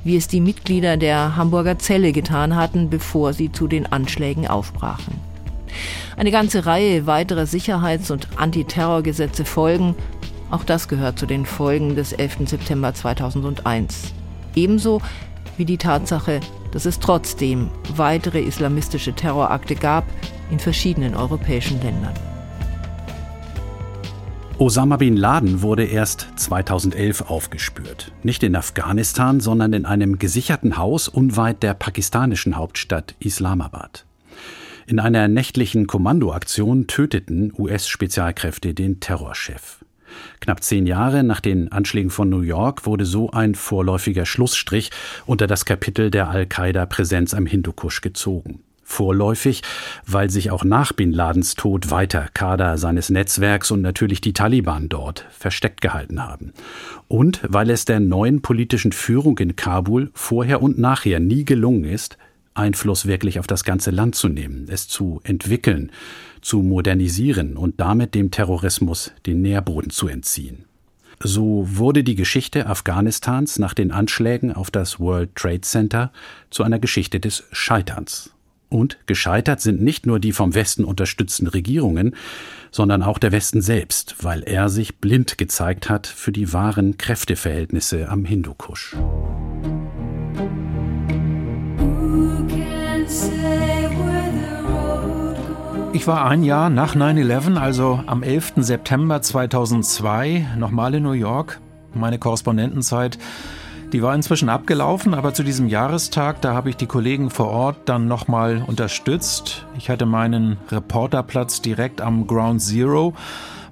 wie 0.03 0.17
es 0.17 0.27
die 0.27 0.41
Mitglieder 0.41 0.97
der 0.97 1.37
Hamburger 1.37 1.79
Zelle 1.79 2.11
getan 2.11 2.57
hatten, 2.57 2.91
bevor 2.91 3.33
sie 3.33 3.53
zu 3.53 3.69
den 3.69 3.87
Anschlägen 3.87 4.49
aufbrachen. 4.49 5.15
Eine 6.17 6.33
ganze 6.33 6.67
Reihe 6.67 7.07
weiterer 7.07 7.47
Sicherheits- 7.47 8.11
und 8.11 8.27
Antiterrorgesetze 8.35 9.45
folgen. 9.45 9.95
Auch 10.51 10.65
das 10.65 10.89
gehört 10.89 11.21
zu 11.21 11.27
den 11.27 11.47
Folgen 11.47 11.95
des 11.95 12.13
11. 12.13 12.49
September 12.49 12.93
2001. 12.93 14.13
Ebenso 14.57 15.01
wie 15.61 15.67
die 15.67 15.77
Tatsache, 15.77 16.41
dass 16.73 16.87
es 16.87 17.01
trotzdem 17.01 17.69
weitere 17.95 18.41
islamistische 18.41 19.13
Terrorakte 19.13 19.75
gab 19.75 20.07
in 20.51 20.59
verschiedenen 20.59 21.15
europäischen 21.15 21.83
Ländern. 21.83 22.15
Osama 24.57 24.97
bin 24.97 25.19
Laden 25.19 25.61
wurde 25.61 25.85
erst 25.85 26.29
2011 26.37 27.31
aufgespürt. 27.31 28.11
Nicht 28.23 28.43
in 28.43 28.57
Afghanistan, 28.57 29.41
sondern 29.41 29.75
in 29.75 29.85
einem 29.85 30.19
gesicherten 30.19 30.79
Haus 30.79 31.09
unweit 31.09 31.63
der 31.63 31.75
pakistanischen 31.75 32.57
Hauptstadt 32.57 33.15
Islamabad. 33.21 34.07
In 34.87 34.99
einer 34.99 35.29
nächtlichen 35.29 35.87
Kommandoaktion 35.87 36.87
töteten 36.87 37.53
US-Spezialkräfte 37.59 38.73
den 38.73 39.01
Terrorchef. 39.01 39.80
Knapp 40.41 40.63
zehn 40.63 40.87
Jahre 40.87 41.23
nach 41.23 41.41
den 41.41 41.71
Anschlägen 41.73 42.11
von 42.11 42.29
New 42.29 42.41
York 42.41 42.87
wurde 42.87 43.05
so 43.05 43.31
ein 43.31 43.55
vorläufiger 43.55 44.27
Schlussstrich 44.27 44.91
unter 45.27 45.47
das 45.47 45.65
Kapitel 45.65 46.11
der 46.11 46.29
Al-Qaida-Präsenz 46.29 47.35
am 47.35 47.47
Hindukusch 47.47 48.01
gezogen. 48.01 48.63
Vorläufig, 48.83 49.63
weil 50.05 50.31
sich 50.31 50.51
auch 50.51 50.65
nach 50.65 50.93
Bin 50.93 51.13
Ladens 51.13 51.55
Tod 51.55 51.93
weiter 51.93 52.27
Kader 52.35 52.77
seines 52.77 53.09
Netzwerks 53.09 53.71
und 53.71 53.83
natürlich 53.83 54.21
die 54.21 54.33
Taliban 54.33 54.89
dort 54.89 55.27
versteckt 55.31 55.81
gehalten 55.81 56.21
haben. 56.21 56.53
Und 57.07 57.41
weil 57.47 57.71
es 57.71 57.85
der 57.85 58.01
neuen 58.01 58.43
politischen 58.43 58.91
Führung 58.91 59.39
in 59.39 59.55
Kabul 59.55 60.11
vorher 60.15 60.61
und 60.61 60.79
nachher 60.79 61.21
nie 61.21 61.45
gelungen 61.45 61.85
ist, 61.85 62.19
Einfluss 62.55 63.07
wirklich 63.07 63.39
auf 63.39 63.47
das 63.47 63.63
ganze 63.63 63.93
Land 63.93 64.17
zu 64.17 64.29
nehmen, 64.29 64.67
es 64.69 64.89
zu 64.89 65.21
entwickeln, 65.23 65.93
zu 66.41 66.63
modernisieren 66.63 67.57
und 67.57 67.81
damit 67.81 68.15
dem 68.15 68.31
Terrorismus 68.31 69.13
den 69.27 69.43
Nährboden 69.43 69.91
zu 69.91 70.09
entziehen. 70.09 70.65
So 71.23 71.67
wurde 71.69 72.03
die 72.03 72.15
Geschichte 72.15 72.67
Afghanistans 72.67 73.59
nach 73.59 73.75
den 73.75 73.93
Anschlägen 73.93 74.53
auf 74.53 74.71
das 74.71 74.99
World 74.99 75.35
Trade 75.35 75.61
Center 75.61 76.13
zu 76.49 76.63
einer 76.63 76.79
Geschichte 76.79 77.21
des 77.21 77.45
Scheiterns. 77.53 78.31
Und 78.71 78.99
gescheitert 79.07 79.61
sind 79.61 79.83
nicht 79.83 80.07
nur 80.07 80.21
die 80.21 80.33
vom 80.33 80.55
Westen 80.55 80.85
unterstützten 80.85 81.49
Regierungen, 81.49 82.15
sondern 82.71 83.03
auch 83.03 83.19
der 83.19 83.33
Westen 83.33 83.61
selbst, 83.61 84.17
weil 84.23 84.43
er 84.45 84.69
sich 84.69 84.99
blind 84.99 85.37
gezeigt 85.37 85.91
hat 85.91 86.07
für 86.07 86.33
die 86.33 86.53
wahren 86.53 86.97
Kräfteverhältnisse 86.97 88.09
am 88.09 88.25
Hindukusch. 88.25 88.97
Ich 95.93 96.07
war 96.07 96.25
ein 96.25 96.45
Jahr 96.45 96.71
nach 96.71 96.95
9-11, 96.95 97.57
also 97.57 98.01
am 98.07 98.23
11. 98.23 98.53
September 98.59 99.23
2002, 99.23 100.47
nochmal 100.57 100.95
in 100.95 101.03
New 101.03 101.13
York. 101.13 101.61
Meine 101.95 102.21
Korrespondentenzeit, 102.21 103.19
die 103.93 104.01
war 104.01 104.15
inzwischen 104.15 104.49
abgelaufen, 104.49 105.15
aber 105.15 105.35
zu 105.35 105.43
diesem 105.43 105.67
Jahrestag, 105.67 106.41
da 106.43 106.55
habe 106.55 106.71
ich 106.71 106.77
die 106.77 106.87
Kollegen 106.87 107.29
vor 107.29 107.49
Ort 107.49 107.89
dann 107.89 108.07
nochmal 108.07 108.63
unterstützt. 108.65 109.67
Ich 109.77 109.91
hatte 109.91 110.07
meinen 110.07 110.59
Reporterplatz 110.71 111.61
direkt 111.61 112.01
am 112.01 112.29
Ground 112.29 112.63
Zero, 112.63 113.15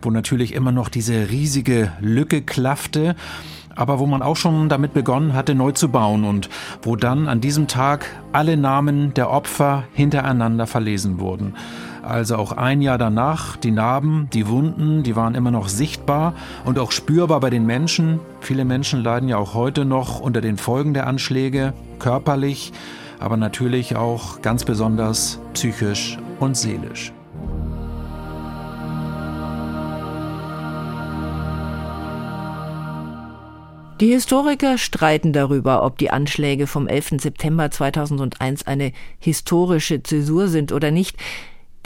wo 0.02 0.11
natürlich 0.11 0.54
immer 0.54 0.72
noch 0.72 0.88
diese 0.88 1.31
riesige 1.31 1.92
Lücke 2.00 2.42
klaffte 2.42 3.14
aber 3.78 4.00
wo 4.00 4.07
man 4.07 4.22
auch 4.22 4.35
schon 4.35 4.68
damit 4.68 4.92
begonnen 4.92 5.35
hatte, 5.35 5.54
neu 5.54 5.70
zu 5.70 5.88
bauen 5.88 6.24
und 6.24 6.50
wo 6.83 6.96
dann 6.96 7.28
an 7.28 7.40
diesem 7.40 7.68
Tag 7.68 8.07
alle 8.33 8.57
Namen 8.57 9.14
der 9.14 9.31
Opfer 9.31 9.85
hintereinander 9.92 10.66
verlesen 10.66 11.20
wurden. 11.20 11.54
Also 12.08 12.36
auch 12.36 12.52
ein 12.52 12.80
Jahr 12.80 12.96
danach, 12.96 13.58
die 13.58 13.70
Narben, 13.70 14.30
die 14.32 14.48
Wunden, 14.48 15.02
die 15.02 15.14
waren 15.14 15.34
immer 15.34 15.50
noch 15.50 15.68
sichtbar 15.68 16.32
und 16.64 16.78
auch 16.78 16.90
spürbar 16.90 17.38
bei 17.40 17.50
den 17.50 17.66
Menschen. 17.66 18.18
Viele 18.40 18.64
Menschen 18.64 19.02
leiden 19.02 19.28
ja 19.28 19.36
auch 19.36 19.52
heute 19.52 19.84
noch 19.84 20.18
unter 20.18 20.40
den 20.40 20.56
Folgen 20.56 20.94
der 20.94 21.06
Anschläge, 21.06 21.74
körperlich, 21.98 22.72
aber 23.20 23.36
natürlich 23.36 23.94
auch 23.94 24.40
ganz 24.40 24.64
besonders 24.64 25.38
psychisch 25.52 26.16
und 26.40 26.56
seelisch. 26.56 27.12
Die 34.00 34.12
Historiker 34.12 34.78
streiten 34.78 35.34
darüber, 35.34 35.82
ob 35.82 35.98
die 35.98 36.10
Anschläge 36.10 36.66
vom 36.66 36.86
11. 36.86 37.20
September 37.20 37.70
2001 37.70 38.66
eine 38.66 38.92
historische 39.18 40.02
Zäsur 40.02 40.48
sind 40.48 40.72
oder 40.72 40.90
nicht, 40.90 41.18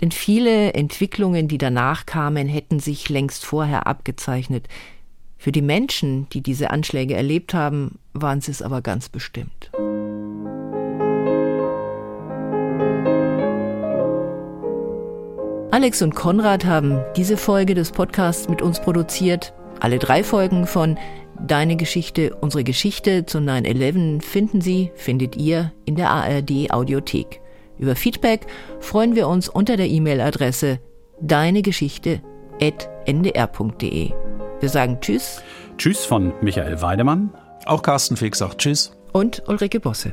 denn 0.02 0.10
viele 0.10 0.74
Entwicklungen, 0.74 1.46
die 1.46 1.58
danach 1.58 2.04
kamen, 2.06 2.48
hätten 2.48 2.80
sich 2.80 3.08
längst 3.08 3.46
vorher 3.46 3.86
abgezeichnet. 3.86 4.66
Für 5.38 5.52
die 5.52 5.62
Menschen, 5.62 6.28
die 6.30 6.40
diese 6.40 6.70
Anschläge 6.70 7.14
erlebt 7.14 7.54
haben, 7.54 7.98
waren 8.12 8.40
sie 8.40 8.50
es 8.50 8.62
aber 8.62 8.82
ganz 8.82 9.08
bestimmt. 9.08 9.70
Alex 15.70 16.02
und 16.02 16.14
Konrad 16.14 16.64
haben 16.64 17.00
diese 17.16 17.36
Folge 17.36 17.74
des 17.74 17.92
Podcasts 17.92 18.48
mit 18.48 18.60
uns 18.60 18.80
produziert. 18.80 19.54
Alle 19.80 19.98
drei 19.98 20.22
Folgen 20.22 20.66
von 20.66 20.98
Deine 21.40 21.76
Geschichte, 21.76 22.36
unsere 22.36 22.62
Geschichte 22.62 23.26
zu 23.26 23.38
9-11 23.38 24.22
finden 24.22 24.60
Sie, 24.60 24.92
findet 24.94 25.34
ihr 25.34 25.72
in 25.86 25.96
der 25.96 26.10
ARD 26.10 26.70
Audiothek. 26.70 27.41
Über 27.82 27.96
Feedback 27.96 28.46
freuen 28.78 29.16
wir 29.16 29.26
uns 29.26 29.48
unter 29.48 29.76
der 29.76 29.88
E-Mail-Adresse 29.88 30.78
deinegeschichte.ndr.de. 31.20 34.10
Wir 34.60 34.68
sagen 34.68 34.98
Tschüss. 35.00 35.42
Tschüss 35.78 36.04
von 36.04 36.32
Michael 36.40 36.80
Weidemann. 36.80 37.34
Auch 37.66 37.82
Carsten 37.82 38.16
Fix 38.16 38.38
sagt 38.38 38.58
Tschüss. 38.58 38.96
Und 39.12 39.42
Ulrike 39.48 39.80
Bosse. 39.80 40.12